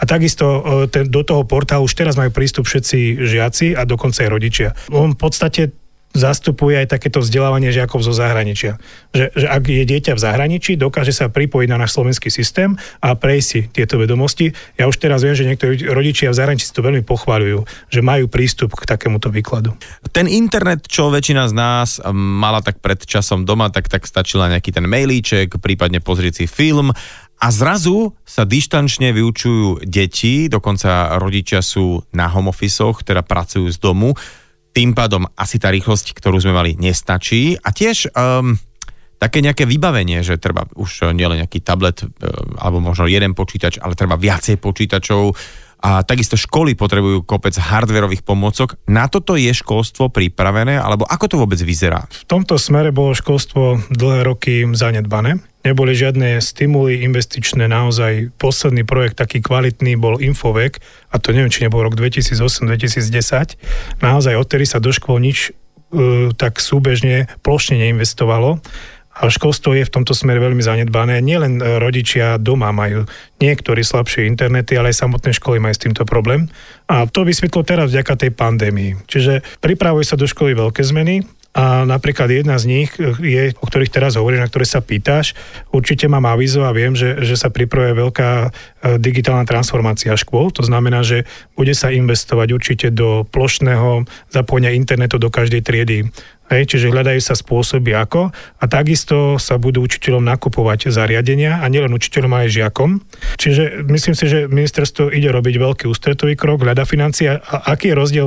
[0.00, 4.22] A takisto e, ten, do toho portálu už teraz majú prístup všetci žiaci a dokonca
[4.22, 4.68] aj rodičia.
[4.94, 5.79] On v podstate
[6.10, 8.82] zastupuje aj takéto vzdelávanie žiakov zo zahraničia.
[9.14, 13.14] Že, že ak je dieťa v zahraničí, dokáže sa pripojiť na náš slovenský systém a
[13.14, 14.50] prejsť si tieto vedomosti.
[14.74, 17.62] Ja už teraz viem, že niektorí rodičia v zahraničí si to veľmi pochváľujú,
[17.94, 19.70] že majú prístup k takémuto výkladu.
[20.10, 24.74] Ten internet, čo väčšina z nás mala tak pred časom doma, tak, tak stačila nejaký
[24.74, 26.90] ten mailíček, prípadne pozrieť si film
[27.40, 33.78] a zrazu sa dištančne vyučujú deti, dokonca rodičia sú na home office teda pracujú z
[33.80, 34.12] domu
[34.70, 37.58] tým pádom asi tá rýchlosť, ktorú sme mali, nestačí.
[37.58, 38.54] A tiež um,
[39.18, 42.08] také nejaké vybavenie, že treba už nielen nejaký tablet uh,
[42.62, 45.34] alebo možno jeden počítač, ale treba viacej počítačov.
[45.80, 48.76] A takisto školy potrebujú kopec hardverových pomôcok.
[48.84, 52.04] Na toto je školstvo pripravené, alebo ako to vôbec vyzerá?
[52.12, 59.20] V tomto smere bolo školstvo dlhé roky zanedbané neboli žiadne stimuly investičné, naozaj posledný projekt
[59.20, 60.80] taký kvalitný bol Infovek,
[61.12, 63.60] a to neviem, či nebol rok 2008-2010.
[64.00, 68.60] Naozaj odtedy sa do škôl nič uh, tak súbežne plošne neinvestovalo.
[69.20, 71.20] A školstvo je v tomto smere veľmi zanedbané.
[71.20, 73.04] Nielen e, rodičia doma majú
[73.36, 76.48] niektorí slabšie internety, ale aj samotné školy majú s týmto problém.
[76.88, 79.04] A to vysvetlo teraz vďaka tej pandémii.
[79.04, 83.90] Čiže pripravujú sa do školy veľké zmeny, a napríklad jedna z nich je, o ktorých
[83.90, 85.34] teraz hovoríš, na ktoré sa pýtaš,
[85.74, 88.48] určite mám avizo a viem, že, že sa pripravuje veľká e,
[89.02, 90.54] digitálna transformácia škôl.
[90.54, 91.26] To znamená, že
[91.58, 95.98] bude sa investovať určite do plošného zapojenia internetu do každej triedy.
[96.50, 101.94] Hej, čiže hľadajú sa spôsoby ako a takisto sa budú učiteľom nakupovať zariadenia a nielen
[101.94, 102.90] učiteľom, ale aj žiakom.
[103.38, 107.38] Čiže myslím si, že ministerstvo ide robiť veľký ústretový krok, hľada financie.
[107.38, 108.26] A aký je rozdiel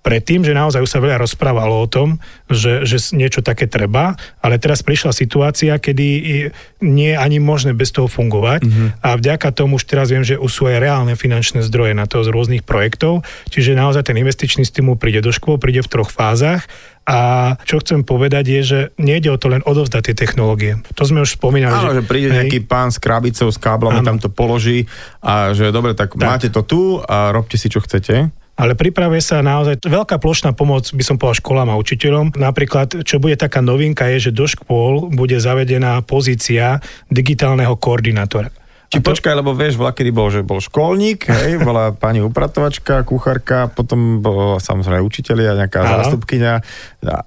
[0.00, 2.16] predtým, že naozaj už sa veľa rozprávalo o tom,
[2.48, 6.06] že, že niečo také treba, ale teraz prišla situácia, kedy
[6.80, 8.88] nie je ani možné bez toho fungovať mm-hmm.
[9.04, 12.24] a vďaka tomu už teraz viem, že už sú aj reálne finančné zdroje na to
[12.24, 16.64] z rôznych projektov, čiže naozaj ten investičný stimul príde do škôl, príde v troch fázach
[17.04, 20.78] a čo chcem povedať je, že nejde o to len odovzdať tie technológie.
[20.94, 21.72] To sme už spomínali.
[21.72, 24.86] Áno, že, že príde hej, nejaký pán s krabicou, s káblami, tam to položí
[25.20, 29.24] a že dobre, tak, tak máte to tu a robte si, čo chcete ale pripravuje
[29.24, 32.36] sa naozaj veľká plošná pomoc, by som povedal, školám a učiteľom.
[32.36, 38.59] Napríklad, čo bude taká novinka, je, že do škôl bude zavedená pozícia digitálneho koordinátora.
[38.90, 39.14] Či to...
[39.14, 44.18] počkaj, lebo vieš, bola, kedy bol, že bol školník, hej, bola pani upratovačka, kuchárka, potom
[44.18, 45.90] bol samozrejme učiteľ a nejaká Áno.
[46.02, 46.58] zástupkynia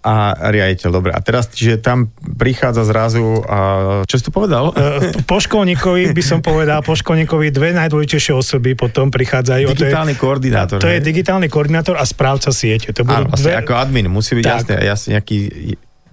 [0.03, 0.15] a
[0.51, 0.89] riaditeľ.
[0.91, 4.75] Dobre, a teraz, čiže tam prichádza zrazu, a, čo si tu povedal?
[4.75, 9.71] E, po školníkovi by som povedal, po školníkovi dve najdôležitejšie osoby potom prichádzajú.
[9.71, 10.77] Digitálny to je, koordinátor.
[10.83, 10.99] To hej?
[10.99, 12.91] je digitálny koordinátor a správca siete.
[12.91, 13.63] To budú Áno, vlastne dve...
[13.63, 15.37] ako admin, musí byť jasne, jasne nejaký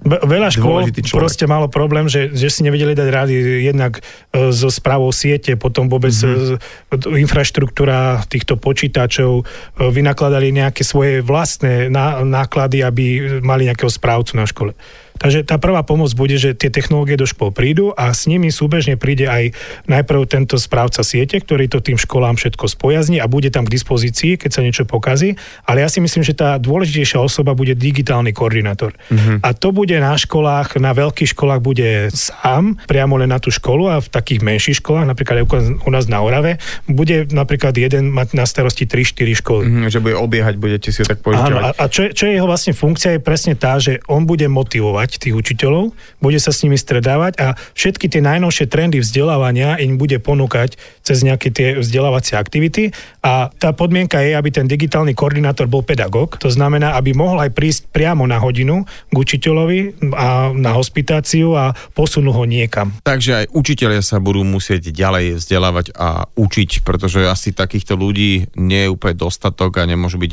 [0.00, 3.34] Veľa škôl proste malo problém, že, že si nevedeli dať rády
[3.68, 4.00] jednak
[4.32, 7.20] e, so správou siete, potom vôbec mm-hmm.
[7.20, 9.44] infraštruktúra týchto počítačov, e,
[9.92, 11.92] vynakladali nejaké svoje vlastné
[12.24, 13.04] náklady, aby
[13.44, 14.72] mali nejakého správcu na škole.
[15.20, 18.96] Takže tá prvá pomoc bude, že tie technológie do škôl prídu a s nimi súbežne
[18.96, 19.52] príde aj
[19.84, 24.40] najprv tento správca siete, ktorý to tým školám všetko spojazní a bude tam k dispozícii,
[24.40, 25.36] keď sa niečo pokazí.
[25.68, 28.96] Ale ja si myslím, že tá dôležitejšia osoba bude digitálny koordinátor.
[29.12, 29.44] Mm-hmm.
[29.44, 33.92] A to bude na školách, na veľkých školách bude sám, priamo len na tú školu
[33.92, 35.44] a v takých menších školách, napríklad
[35.84, 36.56] u nás na Orave,
[36.88, 39.64] bude napríklad jeden mať na starosti 3-4 školy.
[39.68, 41.60] Mm-hmm, že bude obiehať, budete si ho tak požičovať.
[41.60, 44.48] Áno, a, a čo, čo je jeho vlastne funkcia je presne tá, že on bude
[44.48, 45.90] motivovať počúvať tých učiteľov,
[46.22, 51.26] bude sa s nimi stredávať a všetky tie najnovšie trendy vzdelávania im bude ponúkať cez
[51.26, 52.94] nejaké tie vzdelávacie aktivity
[53.26, 57.50] a tá podmienka je, aby ten digitálny koordinátor bol pedagóg, to znamená, aby mohol aj
[57.50, 62.94] prísť priamo na hodinu k učiteľovi a na hospitáciu a posunú ho niekam.
[63.02, 68.86] Takže aj učiteľia sa budú musieť ďalej vzdelávať a učiť, pretože asi takýchto ľudí nie
[68.86, 70.32] je úplne dostatok a nemôžu byť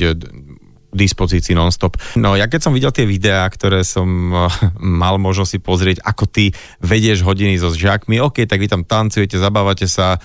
[0.93, 1.99] dispozícii non-stop.
[2.15, 4.47] No ja keď som videl tie videá, ktoré som uh,
[4.79, 9.35] mal možnosť si pozrieť, ako ty vedieš hodiny so žiakmi, ok, tak vy tam tancujete,
[9.35, 10.17] zabávate sa,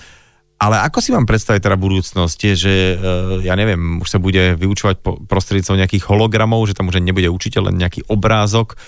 [0.57, 2.97] ale ako si mám predstaviť teda budúcnosť, že uh,
[3.43, 7.83] ja neviem, už sa bude vyučovať prostredníctvom nejakých hologramov, že tam už nebude učiteľ, len
[7.83, 8.79] nejaký obrázok,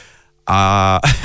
[0.46, 0.60] a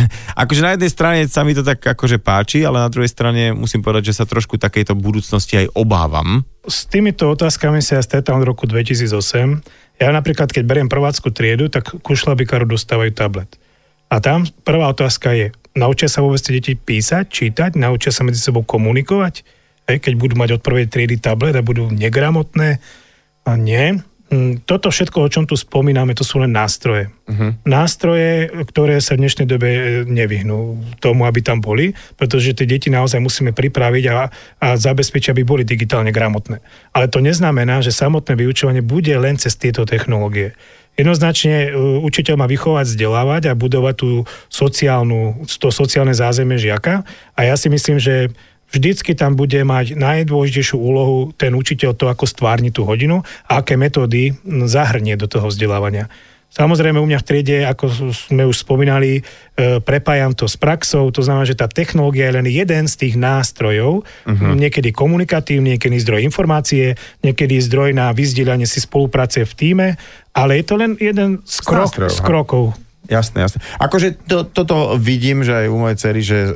[0.42, 3.84] akože na jednej strane sa mi to tak akože páči, ale na druhej strane musím
[3.84, 6.42] povedať, že sa trošku takejto budúcnosti aj obávam.
[6.64, 9.60] S týmito otázkami sa ja stretám od roku 2008
[10.00, 13.52] ja napríklad, keď beriem prvácku triedu, tak ku šlabikaru dostávajú tablet.
[14.08, 18.42] A tam prvá otázka je, naučia sa vôbec tie deti písať, čítať, naučia sa medzi
[18.42, 19.44] sebou komunikovať,
[19.86, 22.80] hej, keď budú mať od prvej triedy tablet a budú negramotné.
[23.44, 24.02] A nie,
[24.62, 27.10] toto všetko, o čom tu spomíname, to sú len nástroje.
[27.26, 27.50] Uh-huh.
[27.66, 32.94] Nástroje, ktoré sa v dnešnej dobe e, nevyhnú tomu, aby tam boli, pretože tie deti
[32.94, 34.30] naozaj musíme pripraviť a,
[34.62, 36.62] a zabezpečiť, aby boli digitálne gramotné.
[36.94, 40.54] Ale to neznamená, že samotné vyučovanie bude len cez tieto technológie.
[40.94, 44.10] Jednoznačne e, učiteľ má vychovať, vzdelávať a budovať tú
[44.46, 47.02] sociálnu, to sociálne zázemie žiaka
[47.34, 48.30] a ja si myslím, že
[48.70, 53.74] vždycky tam bude mať najdôležitejšiu úlohu ten učiteľ to, ako stvárni tú hodinu a aké
[53.74, 54.34] metódy
[54.66, 56.10] zahrnie do toho vzdelávania.
[56.50, 59.22] Samozrejme u mňa v triede, ako sme už spomínali,
[59.54, 63.14] e, prepájam to s praxou, to znamená, že tá technológia je len jeden z tých
[63.14, 64.58] nástrojov, uh-huh.
[64.58, 69.88] niekedy komunikatívny, niekedy zdroj informácie, niekedy zdroj na vyzdieľanie si spolupráce v týme,
[70.34, 72.74] ale je to len jeden z, krok, z krokov.
[73.10, 73.58] Jasné, jasné.
[73.82, 76.52] Akože to, toto vidím, že aj u mojej cery, že e,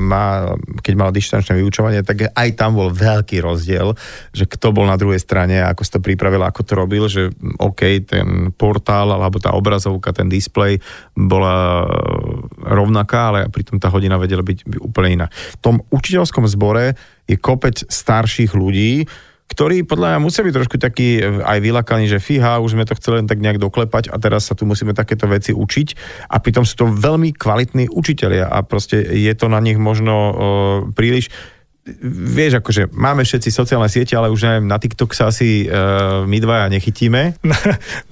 [0.00, 3.92] má, keď mala dištančné vyučovanie, tak aj tam bol veľký rozdiel,
[4.32, 7.28] že kto bol na druhej strane, ako si to pripravil, ako to robil, že
[7.60, 10.80] OK, ten portál alebo tá obrazovka, ten displej
[11.12, 11.84] bola
[12.56, 15.26] rovnaká, ale pritom tá hodina vedela byť úplne iná.
[15.28, 16.96] V tom učiteľskom zbore
[17.28, 19.04] je kopec starších ľudí,
[19.48, 22.96] ktorí podľa mňa musia byť trošku takí eh, aj vylakaní, že fíha, už sme to
[23.00, 25.88] chceli len tak nejak doklepať a teraz sa tu musíme takéto veci učiť.
[26.28, 30.34] A pritom sú to veľmi kvalitní učitelia a proste je to na nich možno uh,
[30.92, 31.32] príliš
[32.34, 36.38] vieš, akože máme všetci sociálne siete, ale už neviem, na TikTok sa asi uh, my
[36.38, 37.40] dvaja nechytíme.
[37.48, 37.58] Na,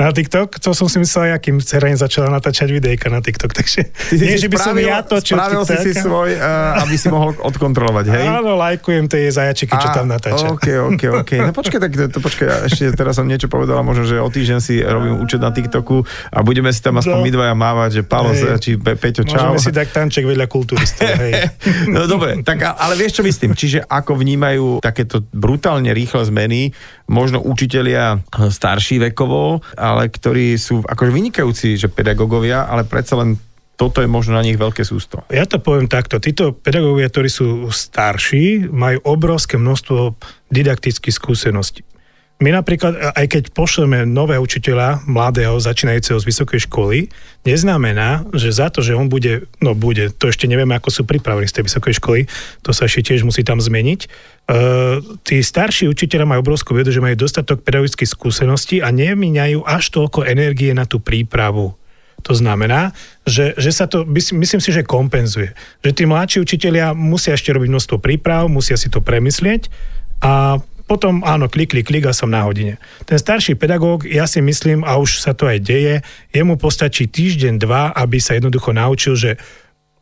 [0.00, 0.56] na TikTok?
[0.64, 4.48] To som si myslel, akým dcera začala natáčať videjka na TikTok, takže Ty nie, že
[4.48, 5.84] by spravil, som ja točil Spravil TikTok.
[5.84, 8.26] si si svoj, uh, aby si mohol odkontrolovať, hej?
[8.26, 10.50] Áno, lajkujem tie zajačiky, čo tam natáča.
[10.50, 11.32] OK, OK, OK.
[11.40, 14.80] No počkaj, tak to, počkaj, ešte teraz som niečo povedal, možno, že o týždeň si
[14.82, 17.24] robím účet na TikToku a budeme si tam aspoň no.
[17.24, 19.54] my dvaja mávať, že Palo, či Pe, Peťo, čau.
[19.54, 21.32] Môžeme si dať tanček vedľa kulturistov, hej.
[21.94, 23.54] no dobre, tak ale vieš, čo myslím?
[23.66, 26.70] Čiže ako vnímajú takéto brutálne rýchle zmeny,
[27.11, 33.35] možno učitelia starší vekovo, ale ktorí sú akože vynikajúci, že pedagógovia, ale predsa len
[33.74, 35.26] toto je možno na nich veľké sústo.
[35.35, 36.22] Ja to poviem takto.
[36.22, 40.14] Títo pedagógovia, ktorí sú starší, majú obrovské množstvo
[40.46, 41.83] didaktických skúseností.
[42.37, 47.09] My napríklad, aj keď pošleme nového učiteľa, mladého, začínajúceho z vysokej školy,
[47.49, 51.49] neznamená, že za to, že on bude, no bude, to ešte nevieme, ako sú pripravení
[51.49, 52.20] z tej vysokej školy,
[52.61, 54.01] to sa ešte tiež musí tam zmeniť.
[54.53, 59.88] Uh, tí starší učiteľa majú obrovskú vedu, že majú dostatok pedagogických skúseností a nemíňajú až
[59.96, 61.72] toľko energie na tú prípravu.
[62.20, 62.92] To znamená,
[63.25, 65.57] že, že sa to, myslím si, že kompenzuje.
[65.81, 69.72] Že tí mladší učiteľia musia ešte robiť množstvo príprav, musia si to premyslieť
[70.20, 72.79] a potom áno, klik, klik, klik a som na hodine.
[73.03, 75.94] Ten starší pedagóg, ja si myslím, a už sa to aj deje,
[76.31, 79.31] jemu postačí týždeň, dva, aby sa jednoducho naučil, že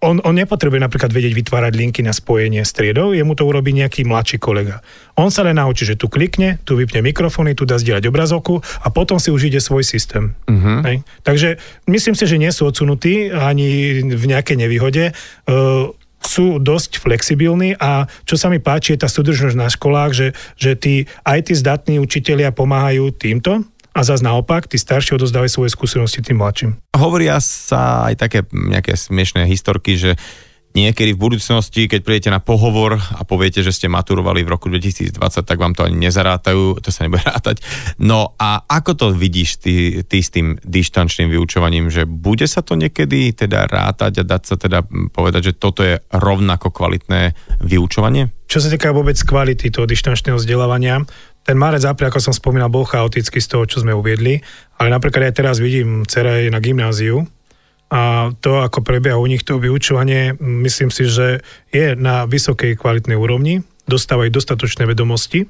[0.04, 4.36] on, on nepotrebuje napríklad vedieť vytvárať linky na spojenie striedov, jemu to urobí nejaký mladší
[4.36, 4.84] kolega.
[5.16, 8.92] On sa len naučí, že tu klikne, tu vypne mikrofóny, tu dá zdieľať obrazovku a
[8.92, 10.36] potom si už ide svoj systém.
[10.44, 10.84] Uh-huh.
[10.84, 11.00] Hej.
[11.24, 11.56] Takže
[11.88, 15.16] myslím si, že nie sú odsunutí ani v nejakej nevýhode.
[15.48, 15.96] Uh,
[16.34, 20.74] sú dosť flexibilní a čo sa mi páči je tá súdržnosť na školách, že, že
[20.74, 23.62] tí, aj tí zdatní učitelia pomáhajú týmto
[23.94, 26.74] a zase naopak, tí starší odozdávajú svoje skúsenosti tým mladším.
[26.98, 30.18] Hovoria sa aj také nejaké smiešné historky, že
[30.74, 35.14] niekedy v budúcnosti, keď prídete na pohovor a poviete, že ste maturovali v roku 2020,
[35.46, 37.62] tak vám to ani nezarátajú, to sa nebude rátať.
[38.02, 42.74] No a ako to vidíš ty, ty s tým dištančným vyučovaním, že bude sa to
[42.74, 44.82] niekedy teda rátať a dať sa teda
[45.14, 48.34] povedať, že toto je rovnako kvalitné vyučovanie?
[48.50, 51.06] Čo sa týka vôbec kvality toho dištančného vzdelávania,
[51.44, 54.40] ten marec, apríl, ako som spomínal, bol chaotický z toho, čo sme uviedli,
[54.80, 57.28] ale napríklad aj teraz vidím, dcera je na gymnáziu
[57.92, 63.14] a to, ako prebieha u nich to vyučovanie, myslím si, že je na vysokej kvalitnej
[63.14, 65.46] úrovni, dostávajú dostatočné vedomosti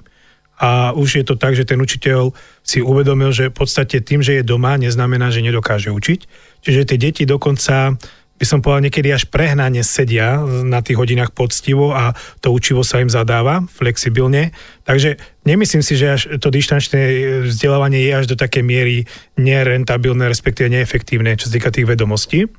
[0.59, 2.31] a už je to tak, že ten učiteľ
[2.63, 6.21] si uvedomil, že v podstate tým, že je doma, neznamená, že nedokáže učiť.
[6.63, 7.99] Čiže tie deti dokonca
[8.35, 12.99] by som povedal, niekedy až prehnane sedia na tých hodinách poctivo a to učivo sa
[12.99, 14.51] im zadáva flexibilne.
[14.83, 17.01] Takže nemyslím si, že až to dištančné
[17.47, 19.07] vzdelávanie je až do také miery
[19.39, 22.51] nerentabilné, respektíve neefektívne, čo sa týka tých vedomostí.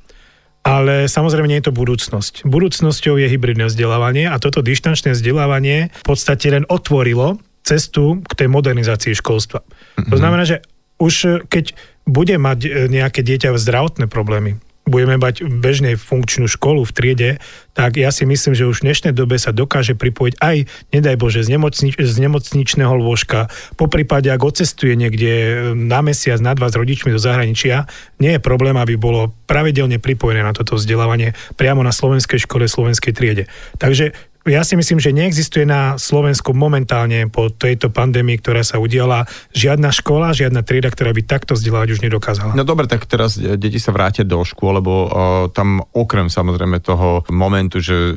[0.66, 2.42] Ale samozrejme nie je to budúcnosť.
[2.42, 8.48] Budúcnosťou je hybridné vzdelávanie a toto dištančné vzdelávanie v podstate len otvorilo cestu k tej
[8.50, 9.62] modernizácii školstva.
[9.62, 10.10] Mm-hmm.
[10.10, 10.66] To znamená, že
[10.98, 11.76] už keď
[12.08, 17.30] bude mať nejaké dieťa zdravotné problémy, budeme mať bežnej funkčnú školu v triede,
[17.74, 20.56] tak ja si myslím, že už v dnešnej dobe sa dokáže pripojiť aj,
[20.94, 23.50] nedaj Bože, z, nemocnič, z nemocničného lôžka.
[23.74, 27.90] Po prípade, ak ocestuje niekde na mesiac, na dva s rodičmi do zahraničia,
[28.22, 33.12] nie je problém, aby bolo pravidelne pripojené na toto vzdelávanie priamo na slovenskej škole, slovenskej
[33.12, 33.44] triede.
[33.82, 34.14] Takže
[34.46, 39.90] ja si myslím, že neexistuje na Slovensku momentálne po tejto pandémii, ktorá sa udiala, žiadna
[39.90, 42.54] škola, žiadna trieda, ktorá by takto vzdelávať už nedokázala.
[42.54, 45.08] No dobre, tak teraz deti sa vrátia do škôl, lebo uh,
[45.50, 48.16] tam okrem samozrejme toho momentu, že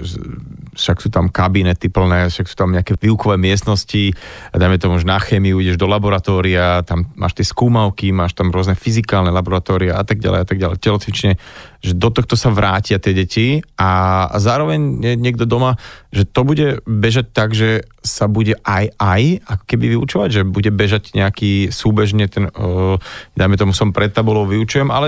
[0.77, 4.13] však sú tam kabinety plné, však sú tam nejaké výukové miestnosti,
[4.53, 8.77] dajme tomu, že na chemiu ideš do laboratória, tam máš tie skúmavky, máš tam rôzne
[8.77, 11.31] fyzikálne laboratória a tak ďalej a tak ďalej, telocvične,
[11.79, 13.47] že do tohto sa vrátia tie deti
[13.79, 14.79] a zároveň
[15.15, 15.79] niekto doma,
[16.11, 20.71] že to bude bežať tak, že sa bude aj aj, ako keby vyučovať, že bude
[20.75, 22.99] bežať nejaký súbežne ten, uh,
[23.39, 25.07] dajme tomu som pred tabulou vyučujem, ale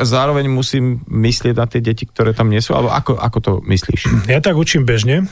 [0.00, 4.28] zároveň musím myslieť na tie deti, ktoré tam nie sú, alebo ako, ako to myslíš?
[4.28, 5.24] Ja tak učím bežne,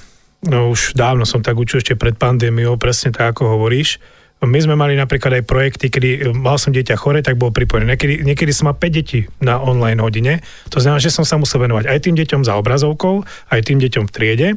[0.49, 4.01] no už dávno som tak učil ešte pred pandémiou, presne tak ako hovoríš,
[4.39, 7.99] my sme mali napríklad aj projekty, kedy e, mal som dieťa chore, tak bol pripojené.
[7.99, 10.39] Niekedy, niekedy som mal 5 detí na online hodine.
[10.71, 14.05] To znamená, že som sa musel venovať aj tým deťom za obrazovkou, aj tým deťom
[14.07, 14.49] v triede.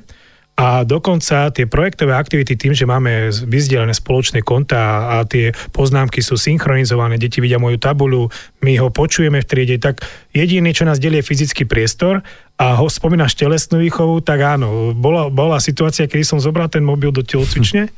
[0.62, 6.38] A dokonca tie projektové aktivity tým, že máme vyzdelené spoločné konta a tie poznámky sú
[6.38, 8.30] synchronizované, deti vidia moju tabuľu,
[8.62, 12.22] my ho počujeme v triede, tak jediný, čo nás delí je fyzický priestor
[12.62, 17.10] a ho spomínaš telesnú výchovu, tak áno, bola, bola situácia, kedy som zobral ten mobil
[17.10, 17.89] do telocvične,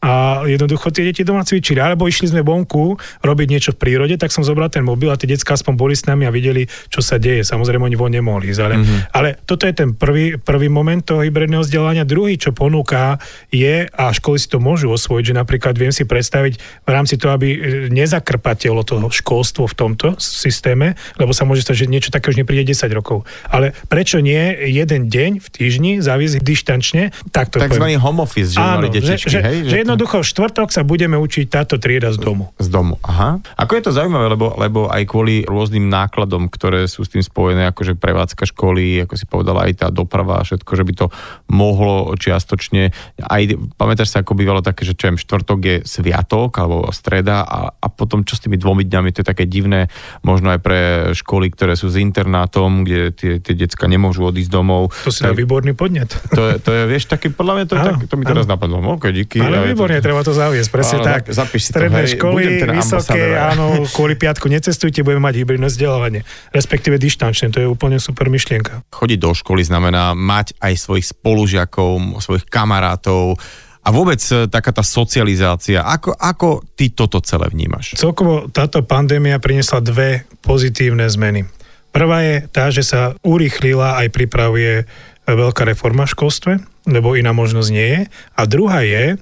[0.00, 1.76] a jednoducho tie deti doma cvičili.
[1.76, 5.28] Alebo išli sme vonku robiť niečo v prírode, tak som zobral ten mobil a tie
[5.28, 7.44] detská aspoň boli s nami a videli, čo sa deje.
[7.44, 8.60] Samozrejme, oni von nemohli ísť.
[8.64, 9.00] Ale, mm-hmm.
[9.12, 12.08] ale toto je ten prvý, prvý moment toho hybridného vzdelania.
[12.08, 13.20] Druhý, čo ponúka,
[13.52, 16.56] je, a školy si to môžu osvojiť, že napríklad viem si predstaviť
[16.88, 17.58] v rámci toho, aby e,
[17.92, 22.72] nezakrpatelo toho školstvo v tomto systéme, lebo sa môže stať, že niečo také už nepríde
[22.72, 23.28] 10 rokov.
[23.52, 27.12] Ale prečo nie jeden deň v týždni zaviesť dištančne?
[27.36, 29.58] Tak to Takzvaný home office, že Áno, mali detičky, že, hej?
[29.68, 32.54] Že, že jednoducho v štvrtok sa budeme učiť táto trieda z domu.
[32.62, 33.42] Z domu, aha.
[33.58, 37.66] Ako je to zaujímavé, lebo, lebo aj kvôli rôznym nákladom, ktoré sú s tým spojené,
[37.74, 41.06] akože prevádzka školy, ako si povedala, aj tá doprava a všetko, že by to
[41.50, 43.42] mohlo čiastočne, aj
[43.74, 48.22] pamätáš sa, ako bývalo také, že čo štvrtok je sviatok alebo streda a, a potom
[48.22, 49.90] čo s tými dvomi dňami, to je také divné,
[50.22, 50.80] možno aj pre
[51.18, 54.94] školy, ktoré sú s internátom, kde tie, tie decka nemôžu odísť domov.
[55.02, 56.14] To si tak, výborný podnet.
[56.36, 58.78] To je, to je, vieš, taký, podľa mňa to, je, tak, to mi teraz napadlo.
[58.94, 59.42] Ok, díky.
[59.42, 61.20] Ale výborne, treba to zaviesť, presne áno, tak.
[61.32, 63.64] Zapíš Stredné to, hej, školy, vysoké, áno,
[63.96, 66.20] kvôli piatku necestujte, budeme mať hybridné vzdelávanie,
[66.52, 68.84] respektíve dištančné, to je úplne super myšlienka.
[68.92, 73.40] Chodiť do školy znamená mať aj svojich spolužiakov, svojich kamarátov,
[73.80, 77.96] a vôbec e, taká tá socializácia, ako, ako ty toto celé vnímaš?
[77.96, 81.48] Celkovo táto pandémia priniesla dve pozitívne zmeny.
[81.88, 84.84] Prvá je tá, že sa urýchlila aj pripravuje
[85.24, 86.52] veľká reforma v školstve,
[86.92, 88.00] lebo iná možnosť nie je.
[88.36, 89.16] A druhá je,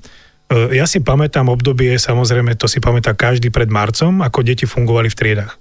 [0.49, 5.19] ja si pamätám obdobie, samozrejme to si pamätá každý pred marcom, ako deti fungovali v
[5.19, 5.61] triedach.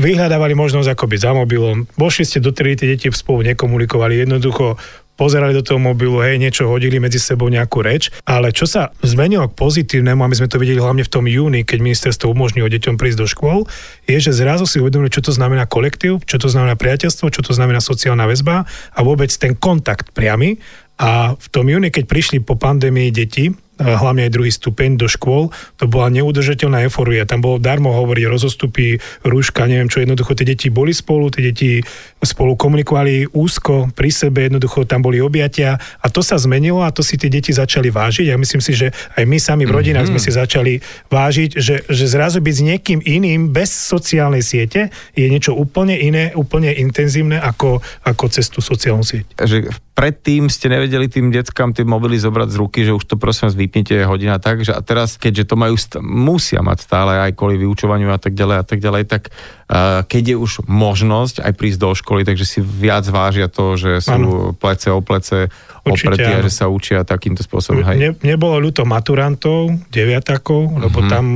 [0.00, 4.76] Vyhľadávali možnosť ako byť za mobilom, vošli ste do triedy, tie deti spolu nekomunikovali, jednoducho
[5.16, 9.48] pozerali do toho mobilu, hej, niečo hodili medzi sebou nejakú reč, ale čo sa zmenilo
[9.48, 13.00] k pozitívnemu, a my sme to videli hlavne v tom júni, keď ministerstvo umožnilo deťom
[13.00, 13.64] prísť do škôl,
[14.04, 17.56] je, že zrazu si uvedomili, čo to znamená kolektív, čo to znamená priateľstvo, čo to
[17.56, 20.60] znamená sociálna väzba a vôbec ten kontakt priamy.
[21.00, 25.52] A v tom júni, keď prišli po pandémii deti, hlavne aj druhý stupeň do škôl,
[25.76, 27.28] to bola neudržateľná euforia.
[27.28, 31.84] Tam bolo darmo hovoriť rozostupy, rúška, neviem čo, jednoducho tie deti boli spolu, tie deti
[32.26, 37.06] spolu komunikovali úzko pri sebe, jednoducho tam boli objatia a to sa zmenilo a to
[37.06, 38.28] si tie deti začali vážiť.
[38.28, 40.18] Ja myslím si, že aj my sami v rodinách mm-hmm.
[40.18, 40.74] sme si začali
[41.08, 46.34] vážiť, že, že zrazu byť s niekým iným bez sociálnej siete je niečo úplne iné,
[46.34, 49.38] úplne intenzívne ako, ako cez tú sociálnu sieť.
[49.38, 53.48] Že predtým ste nevedeli tým deckám tie mobily zobrať z ruky, že už to prosím
[53.48, 57.32] vás vypnite hodina tak, že a teraz, keďže to majú, st- musia mať stále aj
[57.32, 61.52] kvôli vyučovaniu a tak ďalej a tak ďalej, tak uh, keď je už možnosť aj
[61.56, 64.56] prísť do školy, takže si viac vážia to, že sú ano.
[64.56, 65.50] plece o plece
[65.82, 67.82] opretí a že sa učia takýmto spôsobom.
[67.82, 67.96] Hej.
[67.98, 71.12] Ne, nebolo ľúto maturantov, deviatakov, lebo mm-hmm.
[71.12, 71.26] tam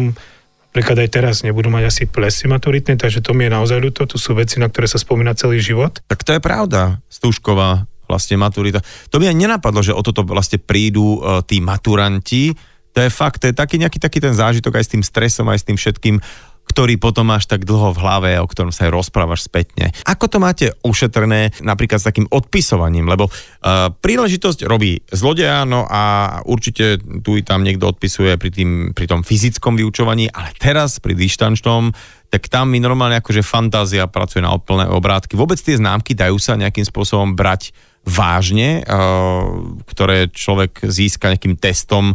[0.70, 4.14] Napríklad aj teraz nebudú mať asi plesy maturitné, takže to mi je naozaj ľúto, to
[4.22, 5.98] sú veci, na ktoré sa spomína celý život.
[6.06, 8.78] Tak to je pravda, Stúšková vlastne maturita.
[9.10, 12.54] To by aj nenapadlo, že o toto vlastne prídu uh, tí maturanti.
[12.94, 15.58] To je fakt, to je taký nejaký taký ten zážitok aj s tým stresom, aj
[15.58, 16.22] s tým všetkým
[16.70, 19.90] ktorý potom máš tak dlho v hlave, o ktorom sa aj rozprávaš spätne.
[20.06, 23.10] Ako to máte ušetrené napríklad s takým odpisovaním?
[23.10, 28.70] Lebo uh, príležitosť robí zlodeja, no a určite tu i tam niekto odpisuje pri, tým,
[28.94, 31.90] pri tom fyzickom vyučovaní, ale teraz pri dištančnom
[32.30, 35.34] tak tam mi normálne akože fantázia pracuje na úplné obrátky.
[35.34, 37.74] Vôbec tie známky dajú sa nejakým spôsobom brať
[38.06, 39.44] vážne, eh,
[39.90, 42.14] ktoré človek získa nejakým testom,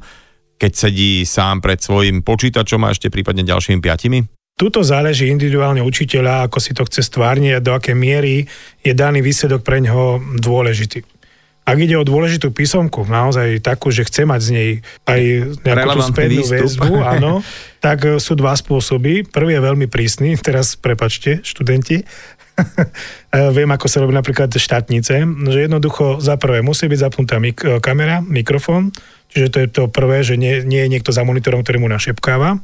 [0.56, 4.35] keď sedí sám pred svojim počítačom a ešte prípadne ďalšími piatimi?
[4.56, 8.48] Tuto záleží individuálne učiteľa, ako si to chce stvárniť a do aké miery
[8.80, 11.04] je daný výsledok pre ňoho dôležitý.
[11.68, 14.70] Ak ide o dôležitú písomku, naozaj takú, že chce mať z nej
[15.12, 15.22] aj
[15.60, 17.44] nejakú tú spätnú väzbu, áno,
[17.84, 19.28] tak sú dva spôsoby.
[19.28, 22.08] Prvý je veľmi prísny, teraz prepačte, študenti,
[23.56, 28.24] Viem, ako sa robí napríklad štátnice, že jednoducho za prvé musí byť zapnutá mik- kamera,
[28.24, 28.96] mikrofón,
[29.28, 32.64] čiže to je to prvé, že nie, nie je niekto za monitorom, ktorý mu našepkáva.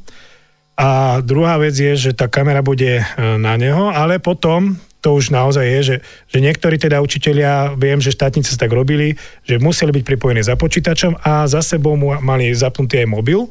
[0.76, 3.04] A druhá vec je, že tá kamera bude e,
[3.36, 5.96] na neho, ale potom to už naozaj je, že,
[6.30, 11.18] že niektorí teda učitelia, viem, že štátnice tak robili, že museli byť pripojení za počítačom
[11.26, 13.50] a za sebou mu mali zapnutý aj mobil.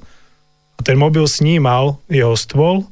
[0.80, 2.88] A ten mobil snímal jeho stôl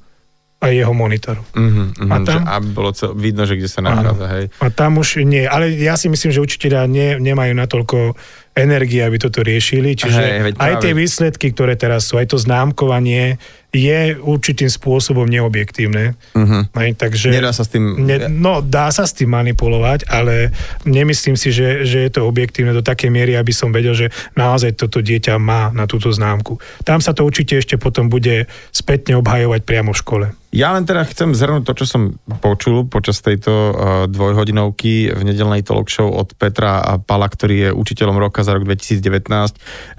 [0.59, 1.39] aj jeho monitor.
[1.55, 4.45] Uh-huh, uh-huh, a tam, že aby bolo cel, vidno, že kde sa nachádza, hej.
[4.59, 8.19] A tam už nie, ale ja si myslím, že učiteľia ne, nemajú natoľko
[8.59, 13.39] energie, aby toto riešili, čiže hej, aj tie výsledky, ktoré teraz sú, aj to známkovanie,
[13.69, 16.17] je určitým spôsobom neobjektívne.
[16.33, 16.65] Uh-huh.
[16.73, 18.01] Aj, takže, Nedá sa s tým...
[18.01, 20.49] Ne, no, dá sa s tým manipulovať, ale
[20.89, 24.73] nemyslím si, že, že je to objektívne do takej miery, aby som vedel, že naozaj
[24.73, 26.57] toto dieťa má na túto známku.
[26.81, 30.27] Tam sa to určite ešte potom bude spätne obhajovať priamo v škole.
[30.49, 32.01] Ja len teda chcem zhrnúť to, čo som
[32.41, 33.73] počul počas tejto uh,
[34.09, 39.29] dvojhodinovky v nedelnej talk show od Petra Pala, ktorý je učiteľom roka za rok 2019,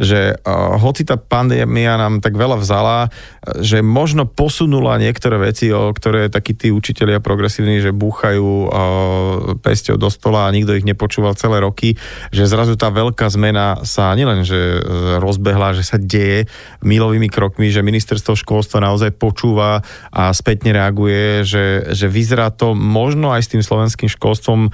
[0.02, 3.06] že uh, hoci tá pandémia nám tak veľa vzala,
[3.60, 8.72] že možno posunula niektoré veci, o ktoré takí tí učitelia progresívni, že búchajú
[9.60, 11.94] pesťou do stola a nikto ich nepočúval celé roky,
[12.34, 14.80] že zrazu tá veľká zmena sa nielen, že
[15.20, 16.48] rozbehla, že sa deje
[16.82, 23.30] milovými krokmi, že ministerstvo školstva naozaj počúva a spätne reaguje, že, že vyzerá to možno
[23.30, 24.72] aj s tým slovenským školstvom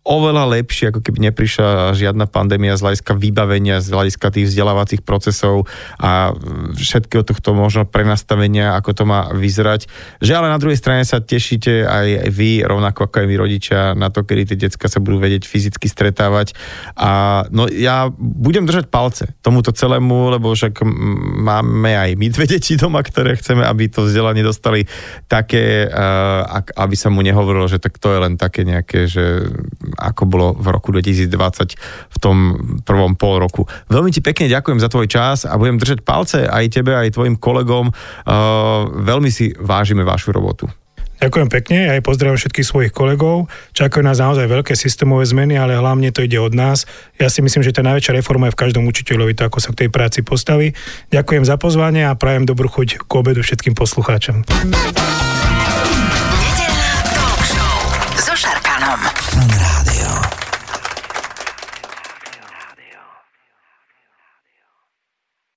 [0.00, 5.68] oveľa lepšie, ako keby neprišla žiadna pandémia z hľadiska vybavenia, z hľadiska tých vzdelávacích procesov
[6.00, 6.32] a
[6.72, 9.92] všetkého tohto možno prenastavenia, ako to má vyzerať.
[10.24, 14.08] Že ale na druhej strane sa tešíte aj vy, rovnako ako aj vy rodičia, na
[14.08, 16.56] to, kedy tie decka sa budú vedieť fyzicky stretávať.
[16.96, 20.80] A no ja budem držať palce tomuto celému, lebo však
[21.44, 24.88] máme aj my dve deti doma, ktoré chceme, aby to vzdelanie dostali
[25.28, 25.84] také,
[26.72, 29.44] aby sa mu nehovorilo, že tak to je len také nejaké, že
[29.96, 31.74] ako bolo v roku 2020
[32.10, 32.36] v tom
[32.82, 33.66] prvom pol roku.
[33.90, 37.38] Veľmi ti pekne ďakujem za tvoj čas a budem držať palce aj tebe, aj tvojim
[37.38, 37.90] kolegom.
[37.90, 40.70] Uh, veľmi si vážime vašu robotu.
[41.20, 43.52] Ďakujem pekne, aj pozdravím všetkých svojich kolegov.
[43.76, 46.88] Čakajú nás naozaj veľké systémové zmeny, ale hlavne to ide od nás.
[47.20, 49.84] Ja si myslím, že tá najväčšia reforma je v každom učiteľovi, to ako sa k
[49.84, 50.72] tej práci postaví.
[51.12, 54.48] Ďakujem za pozvanie a prajem dobrú chuť k obedu všetkým poslucháčom.
[56.40, 57.76] Nedelná talk show
[58.16, 59.04] so Šarkanom.